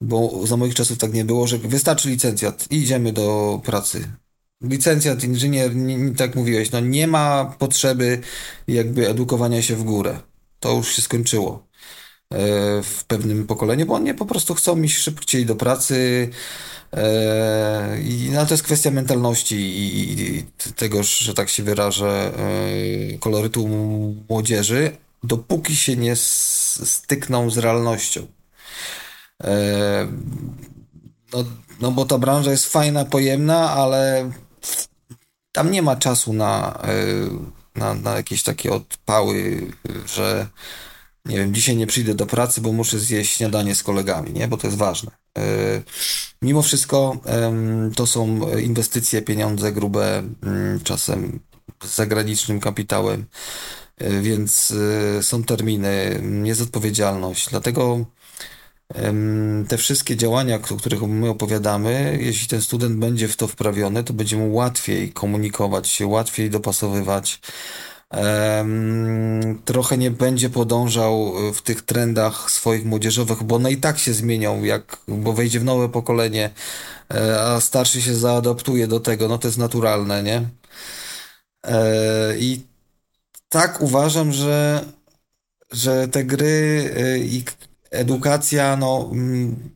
[0.00, 4.08] bo za moich czasów tak nie było, że wystarczy licencjat i idziemy do pracy.
[4.62, 8.20] Licencjat, inżynier, nie, tak mówiłeś, no nie ma potrzeby
[8.68, 10.18] jakby edukowania się w górę.
[10.60, 11.73] To już się skończyło e,
[12.82, 16.30] w pewnym pokoleniu, bo oni po prostu chcą iść szybciej do pracy
[16.92, 20.44] e, i no, to jest kwestia mentalności i, i
[20.76, 22.32] tego, że tak się wyrażę,
[23.14, 23.68] e, kolorytu
[24.28, 28.26] młodzieży, dopóki się nie stykną z realnością.
[29.44, 30.08] E,
[31.32, 31.44] no,
[31.80, 34.30] no bo ta branża jest fajna, pojemna, ale
[35.52, 36.94] tam nie ma czasu na, e,
[37.74, 39.66] na, na jakieś takie odpały,
[40.06, 40.46] że
[41.24, 44.48] nie wiem, dzisiaj nie przyjdę do pracy, bo muszę zjeść śniadanie z kolegami, nie?
[44.48, 45.10] Bo to jest ważne.
[45.38, 45.42] E,
[46.42, 47.16] mimo wszystko
[47.96, 51.40] to są inwestycje, pieniądze grube, mm, czasem
[51.84, 53.24] z zagranicznym kapitałem,
[54.22, 54.74] więc
[55.20, 57.48] są terminy, jest odpowiedzialność.
[57.50, 58.06] Dlatego
[59.68, 64.12] te wszystkie działania, o których my opowiadamy, jeśli ten student będzie w to wprawiony, to
[64.12, 67.40] będzie mu łatwiej komunikować się, łatwiej dopasowywać.
[69.64, 74.62] Trochę nie będzie podążał w tych trendach swoich młodzieżowych, bo one i tak się zmienią,
[74.62, 76.50] jak, bo wejdzie w nowe pokolenie,
[77.10, 80.48] e, a starszy się zaadaptuje do tego, no to jest naturalne, nie?
[81.66, 82.62] E, I
[83.48, 84.84] tak uważam, że,
[85.72, 87.44] że te gry e, i
[87.90, 89.70] edukacja, no, mm,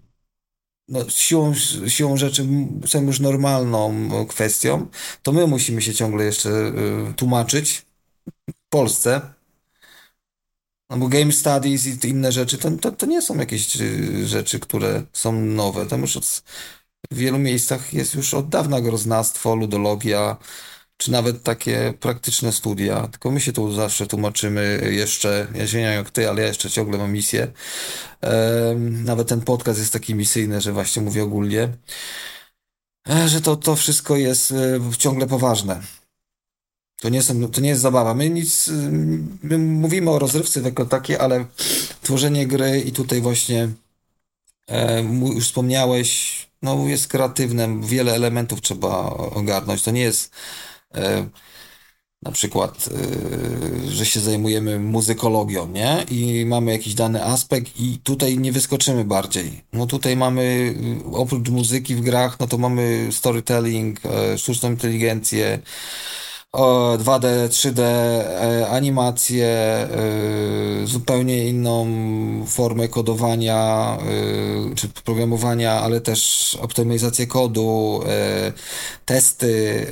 [0.89, 1.55] no siłą,
[1.89, 2.47] siłą rzeczy
[2.87, 4.87] są już normalną kwestią,
[5.23, 6.73] to my musimy się ciągle jeszcze
[7.17, 7.88] tłumaczyć
[8.71, 9.21] Polsce.
[10.91, 14.61] No bo game studies i inne rzeczy, to, to, to nie są jakieś y, rzeczy,
[14.61, 15.87] które są nowe.
[15.87, 16.25] Tam już od,
[17.11, 20.37] w wielu miejscach jest już od dawna groznastwo, ludologia,
[20.97, 23.09] czy nawet takie praktyczne studia.
[23.09, 26.49] Tylko my się tu zawsze tłumaczymy jeszcze, ja się nie wiem jak ty, ale ja
[26.49, 27.53] jeszcze ciągle mam misję.
[29.05, 31.69] Nawet ten podcast jest taki misyjny, że właśnie mówię ogólnie,
[33.09, 35.83] e, że to, to wszystko jest e, ciągle poważne.
[37.01, 38.15] To nie, są, to nie jest zabawa.
[38.15, 38.71] My nic,
[39.43, 41.47] my mówimy o rozrywce jako takiej, ale
[42.03, 43.69] tworzenie gry i tutaj właśnie
[44.69, 45.03] e,
[45.35, 49.83] już wspomniałeś, no jest kreatywne, wiele elementów trzeba ogarnąć.
[49.83, 50.31] To nie jest
[50.95, 51.29] E,
[52.23, 52.89] na przykład,
[53.87, 56.05] e, że się zajmujemy muzykologią, nie?
[56.11, 59.65] I mamy jakiś dany aspekt i tutaj nie wyskoczymy bardziej.
[59.73, 60.75] No tutaj mamy,
[61.13, 65.59] oprócz muzyki w grach, no to mamy storytelling, e, sztuczną inteligencję,
[66.53, 69.89] 2D, 3D, e, animacje, e,
[70.85, 71.87] zupełnie inną
[72.47, 73.99] formę kodowania
[74.71, 78.01] e, czy programowania, ale też optymalizację kodu,
[79.05, 79.87] testy,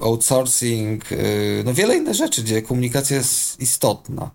[0.00, 1.04] outsourcing,
[1.64, 4.30] no wiele innych rzeczy, gdzie komunikacja jest istotna.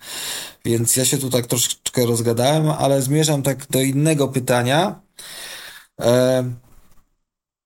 [0.66, 5.02] Więc ja się tu tak troszeczkę rozgadałem, ale zmierzam tak do innego pytania.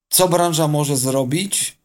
[0.09, 1.82] Co branża może zrobić,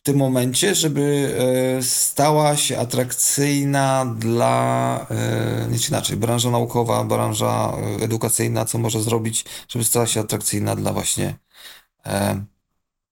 [0.00, 1.34] w tym momencie, żeby
[1.78, 9.02] e, stała się atrakcyjna dla, e, nie inaczej, branża naukowa, branża e, edukacyjna, co może
[9.02, 11.34] zrobić, żeby stała się atrakcyjna dla właśnie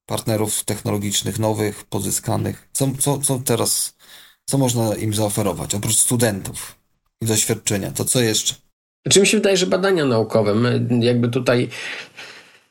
[0.06, 2.68] partnerów technologicznych, nowych, pozyskanych.
[2.72, 3.96] Co, co, co teraz,
[4.44, 6.74] co można im zaoferować, oprócz studentów
[7.20, 8.54] i doświadczenia, to co jeszcze?
[9.10, 11.68] Czym się wydaje, że badania naukowe, my jakby tutaj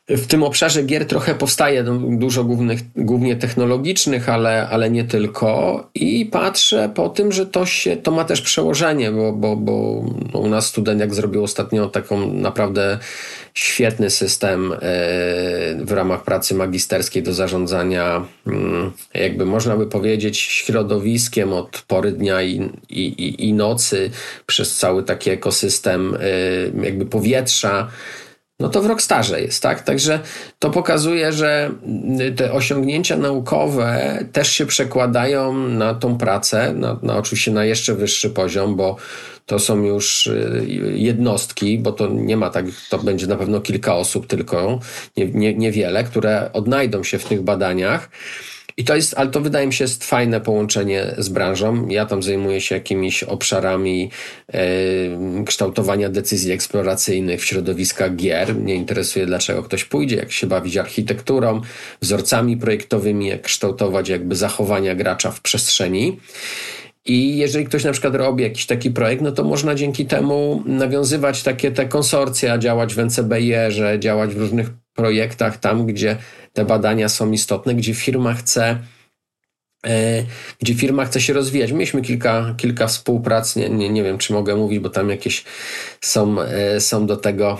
[0.08, 5.90] w tym obszarze gier trochę powstaje dużo głównych, głównie technologicznych, ale, ale nie tylko.
[5.94, 10.04] I patrzę po tym, że to, się, to ma też przełożenie, bo, bo, bo
[10.34, 12.98] no, u nas student jak zrobił ostatnio taką naprawdę
[13.54, 14.76] świetny system e,
[15.84, 22.42] w ramach pracy magisterskiej do zarządzania, mm, jakby można by powiedzieć, środowiskiem od pory dnia
[22.42, 24.10] i, i, i nocy
[24.46, 27.88] przez cały taki ekosystem e, jakby powietrza
[28.60, 29.82] no to w Rockstarze jest, tak?
[29.82, 30.20] Także
[30.58, 31.70] to pokazuje, że
[32.36, 38.30] te osiągnięcia naukowe też się przekładają na tą pracę, na, na oczywiście na jeszcze wyższy
[38.30, 38.96] poziom, bo
[39.46, 43.96] to są już y, jednostki, bo to nie ma tak, to będzie na pewno kilka
[43.96, 44.80] osób tylko,
[45.16, 48.10] nie, nie, niewiele, które odnajdą się w tych badaniach.
[48.78, 51.88] I to jest, ale to wydaje mi się jest fajne połączenie z branżą.
[51.88, 54.10] Ja tam zajmuję się jakimiś obszarami
[54.52, 54.60] e,
[55.46, 58.54] kształtowania decyzji eksploracyjnych w środowiskach gier.
[58.54, 61.60] Mnie interesuje, dlaczego ktoś pójdzie, jak się bawić architekturą,
[62.00, 66.20] wzorcami projektowymi, jak kształtować jakby zachowania gracza w przestrzeni.
[67.04, 71.42] I jeżeli ktoś na przykład robi jakiś taki projekt, no to można dzięki temu nawiązywać
[71.42, 76.16] takie te konsorcja, działać w NCBR, działać w różnych projektach tam, gdzie
[76.58, 78.78] te badania są istotne, gdzie firma chce
[79.86, 80.24] e,
[80.60, 81.72] gdzie firma chce się rozwijać.
[81.72, 85.44] Mieliśmy kilka, kilka współprac, nie, nie, nie wiem czy mogę mówić, bo tam jakieś
[86.00, 87.58] są, e, są do tego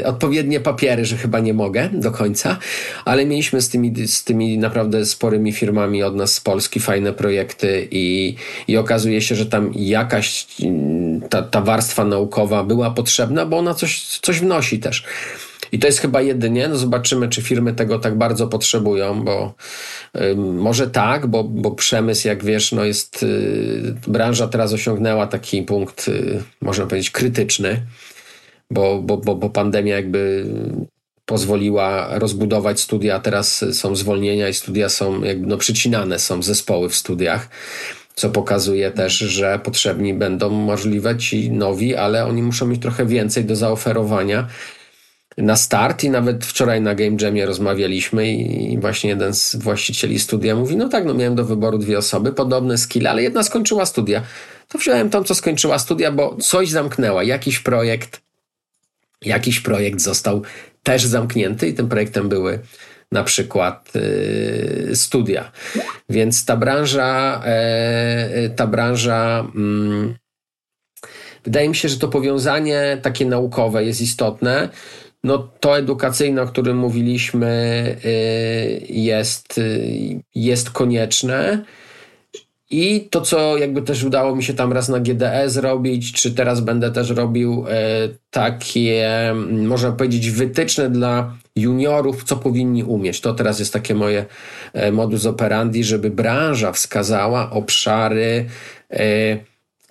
[0.00, 2.58] e, odpowiednie papiery, że chyba nie mogę do końca,
[3.04, 7.88] ale mieliśmy z tymi, z tymi naprawdę sporymi firmami od nas z Polski fajne projekty
[7.90, 8.34] i,
[8.68, 10.46] i okazuje się, że tam jakaś
[11.30, 15.04] ta, ta warstwa naukowa była potrzebna, bo ona coś, coś wnosi też.
[15.72, 16.68] I to jest chyba jedynie.
[16.68, 19.54] No zobaczymy, czy firmy tego tak bardzo potrzebują, bo
[20.16, 23.22] y, może tak, bo, bo przemysł, jak wiesz, no jest.
[23.22, 27.82] Y, branża teraz osiągnęła taki punkt, y, można powiedzieć, krytyczny,
[28.70, 30.46] bo, bo, bo, bo pandemia jakby
[31.26, 36.94] pozwoliła rozbudować studia, teraz są zwolnienia i studia są jakby no, przycinane, są zespoły w
[36.94, 37.48] studiach
[38.14, 43.44] co pokazuje też, że potrzebni będą możliwe ci nowi, ale oni muszą mieć trochę więcej
[43.44, 44.48] do zaoferowania
[45.38, 50.56] na start i nawet wczoraj na Game Jamie rozmawialiśmy i właśnie jeden z właścicieli studia
[50.56, 54.22] mówi, no tak, no miałem do wyboru dwie osoby, podobne skille, ale jedna skończyła studia.
[54.68, 58.20] To wziąłem tą, co skończyła studia, bo coś zamknęła, jakiś projekt,
[59.22, 60.42] jakiś projekt został
[60.82, 62.58] też zamknięty i tym projektem były
[63.12, 65.52] na przykład y, studia.
[66.08, 70.14] Więc ta branża, e, ta branża mm,
[71.44, 74.68] wydaje mi się, że to powiązanie takie naukowe jest istotne
[75.24, 77.46] no to edukacyjne, o którym mówiliśmy,
[78.04, 81.64] y, jest, y, jest konieczne.
[82.70, 86.60] I to, co jakby też udało mi się tam raz na GDE zrobić, czy teraz
[86.60, 87.70] będę też robił y,
[88.30, 93.20] takie, można powiedzieć, wytyczne dla juniorów, co powinni umieć.
[93.20, 94.26] To teraz jest takie moje
[94.92, 98.46] modus operandi, żeby branża wskazała obszary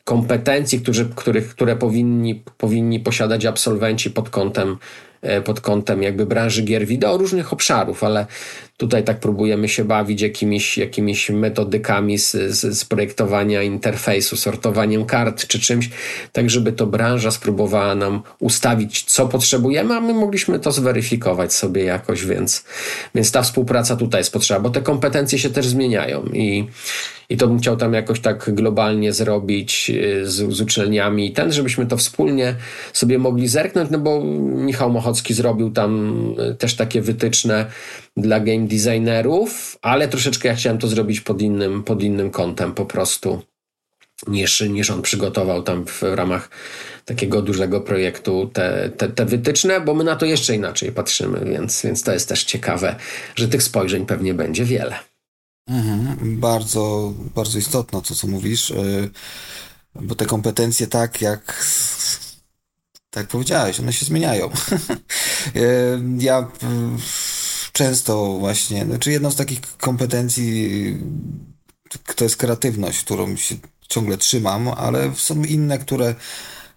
[0.04, 5.11] kompetencji, którzy, których, które powinni, powinni posiadać absolwenci pod kątem E,
[5.46, 8.26] pod kątem jakby branży gier wideo różnych obszarów, ale
[8.82, 15.48] tutaj tak próbujemy się bawić jakimiś, jakimiś metodykami z, z, z projektowania interfejsu, sortowaniem kart
[15.48, 15.90] czy czymś,
[16.32, 21.84] tak żeby to branża spróbowała nam ustawić, co potrzebujemy, a my mogliśmy to zweryfikować sobie
[21.84, 22.64] jakoś, więc,
[23.16, 26.68] więc ta współpraca tutaj jest potrzebna, bo te kompetencje się też zmieniają i,
[27.30, 31.86] i to bym chciał tam jakoś tak globalnie zrobić y, z, z uczelniami ten, żebyśmy
[31.86, 32.56] to wspólnie
[32.94, 36.16] sobie mogli zerknąć, no bo Michał Mochocki zrobił tam
[36.52, 37.66] y, też takie wytyczne
[38.18, 42.86] dla game designerów, ale troszeczkę ja chciałem to zrobić pod innym, pod innym kątem po
[42.86, 43.42] prostu
[44.28, 46.50] niż, niż on przygotował tam w ramach
[47.06, 51.82] takiego dużego projektu te, te, te wytyczne, bo my na to jeszcze inaczej patrzymy, więc,
[51.82, 52.96] więc to jest też ciekawe,
[53.36, 55.00] że tych spojrzeń pewnie będzie wiele.
[55.68, 59.10] Mhm, bardzo, bardzo istotne to, co mówisz, y,
[59.96, 61.66] bo te kompetencje tak jak
[63.10, 64.50] tak powiedziałeś, one się zmieniają.
[65.56, 66.46] Y, ja y,
[67.72, 70.98] często właśnie, znaczy jedną z takich kompetencji
[72.16, 73.56] to jest kreatywność, którą się
[73.90, 76.16] ciągle trzymam, ale są inne, które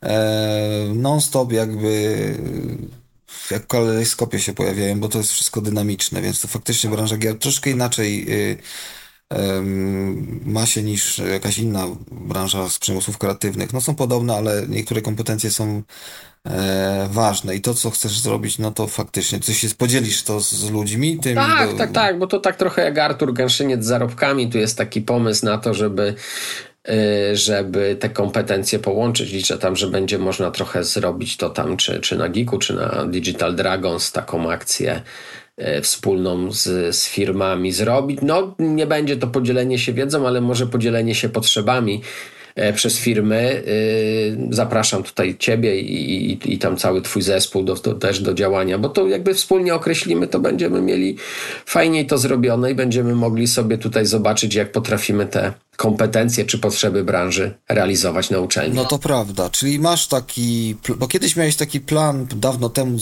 [0.02, 2.34] e, non-stop jakby
[3.50, 7.70] jak kalejskopie się pojawiają, bo to jest wszystko dynamiczne, więc to faktycznie branża gier troszkę
[7.70, 8.26] inaczej
[10.44, 13.72] ma się niż jakaś inna branża z przemysłów kreatywnych.
[13.72, 15.82] No są podobne, ale niektóre kompetencje są
[16.48, 20.70] e, ważne i to, co chcesz zrobić, no to faktycznie, coś się podzielisz to z,
[20.70, 21.18] ludźmi.
[21.18, 24.78] Tym, tak, tak, tak, bo to tak trochę jak Artur Gęszyniec z zarobkami, tu jest
[24.78, 26.14] taki pomysł na to, żeby
[26.88, 29.32] y, żeby te kompetencje połączyć.
[29.32, 33.04] Liczę tam, że będzie można trochę zrobić to tam, czy, czy na Geeku, czy na
[33.06, 35.02] Digital Dragons, taką akcję
[35.82, 38.18] wspólną z, z firmami zrobić.
[38.22, 42.00] No, nie będzie to podzielenie się wiedzą, ale może podzielenie się potrzebami
[42.54, 43.62] E, przez firmy.
[44.50, 48.34] E, zapraszam tutaj Ciebie i, i, i tam cały Twój zespół do, do, też do
[48.34, 51.16] działania, bo to jakby wspólnie określimy, to będziemy mieli
[51.66, 57.04] fajniej to zrobione i będziemy mogli sobie tutaj zobaczyć, jak potrafimy te kompetencje czy potrzeby
[57.04, 58.76] branży realizować na uczelni.
[58.76, 62.98] No to prawda, czyli masz taki, bo kiedyś miałeś taki plan dawno temu,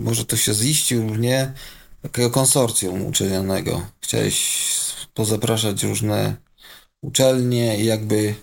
[0.00, 1.52] może to się ziścił, nie?
[2.02, 3.86] Takiego konsorcjum uczelnianego.
[4.00, 4.68] Chciałeś
[5.14, 6.36] pozapraszać różne
[7.02, 8.34] uczelnie i jakby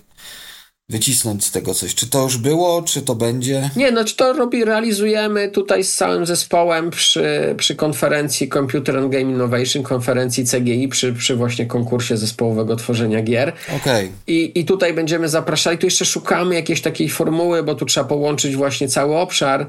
[0.90, 1.96] wycisnąć z tego coś.
[1.96, 3.70] Czy to już było, czy to będzie?
[3.76, 9.32] Nie, znaczy to robi, realizujemy tutaj z całym zespołem przy, przy konferencji Computer and Game
[9.32, 13.54] Innovation, konferencji CGI, przy, przy właśnie konkursie zespołowego tworzenia gier.
[13.68, 14.06] Okej.
[14.06, 14.12] Okay.
[14.28, 18.56] I, I tutaj będziemy zapraszali, tu jeszcze szukamy jakiejś takiej formuły, bo tu trzeba połączyć
[18.56, 19.68] właśnie cały obszar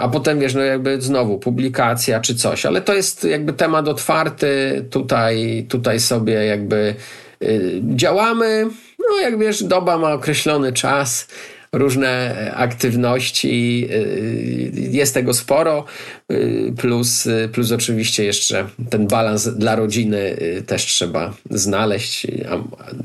[0.00, 4.84] a potem wiesz, no jakby znowu publikacja czy coś, ale to jest jakby temat otwarty,
[4.90, 6.94] tutaj, tutaj sobie jakby
[7.42, 8.66] y, działamy,
[8.98, 11.28] no, jak wiesz, doba ma określony czas,
[11.72, 15.84] różne aktywności, y, jest tego sporo,
[16.32, 20.36] y, plus, plus oczywiście jeszcze ten balans dla rodziny
[20.66, 22.26] też trzeba znaleźć.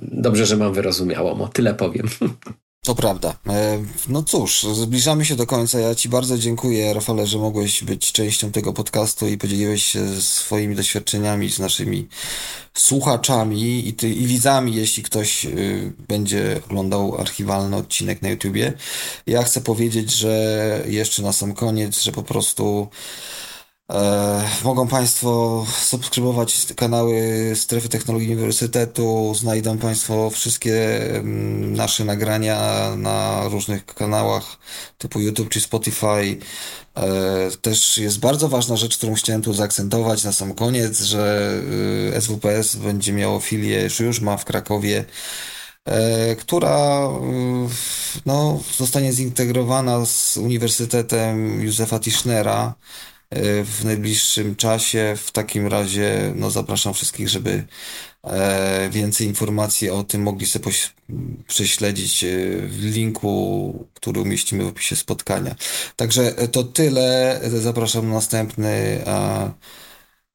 [0.01, 2.07] Dobrze, że mam wyrozumiałą, tyle powiem.
[2.85, 3.35] To prawda.
[3.47, 5.79] E, no cóż, zbliżamy się do końca.
[5.79, 10.75] Ja Ci bardzo dziękuję, Rafale, że mogłeś być częścią tego podcastu i podzieliłeś się swoimi
[10.75, 12.07] doświadczeniami z naszymi
[12.73, 18.73] słuchaczami i, ty, i widzami, jeśli ktoś y, będzie oglądał archiwalny odcinek na YouTubie.
[19.27, 22.87] Ja chcę powiedzieć, że jeszcze na sam koniec, że po prostu
[23.91, 29.33] E, mogą Państwo subskrybować kanały Strefy Technologii Uniwersytetu.
[29.35, 34.57] Znajdą Państwo wszystkie mm, nasze nagrania na różnych kanałach
[34.97, 36.37] typu YouTube czy Spotify.
[36.95, 41.51] E, też jest bardzo ważna rzecz, którą chciałem tu zaakcentować na sam koniec, że
[42.19, 45.05] SWPS y, będzie miało filię, już ma w Krakowie
[45.85, 52.75] e, która y, no, zostanie zintegrowana z Uniwersytetem Józefa Tischnera
[53.65, 55.13] w najbliższym czasie.
[55.17, 57.63] W takim razie no, zapraszam wszystkich, żeby
[58.23, 60.71] e, więcej informacji o tym mogli sobie
[61.47, 62.27] prześledzić e,
[62.67, 65.55] w linku, który umieścimy w opisie spotkania.
[65.95, 67.39] Także to tyle.
[67.43, 69.03] Zapraszam na następny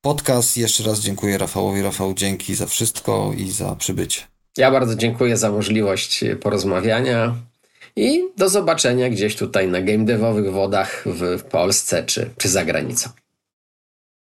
[0.01, 0.57] podcast.
[0.57, 1.83] Jeszcze raz dziękuję Rafałowi.
[1.83, 4.21] Rafał, dzięki za wszystko i za przybycie.
[4.57, 7.50] Ja bardzo dziękuję za możliwość porozmawiania.
[7.97, 11.05] I do zobaczenia gdzieś tutaj na game devowych wodach
[11.39, 13.11] w Polsce czy, czy za granicą.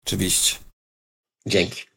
[0.06, 0.56] Oczywiście.
[1.46, 1.95] Dzięki.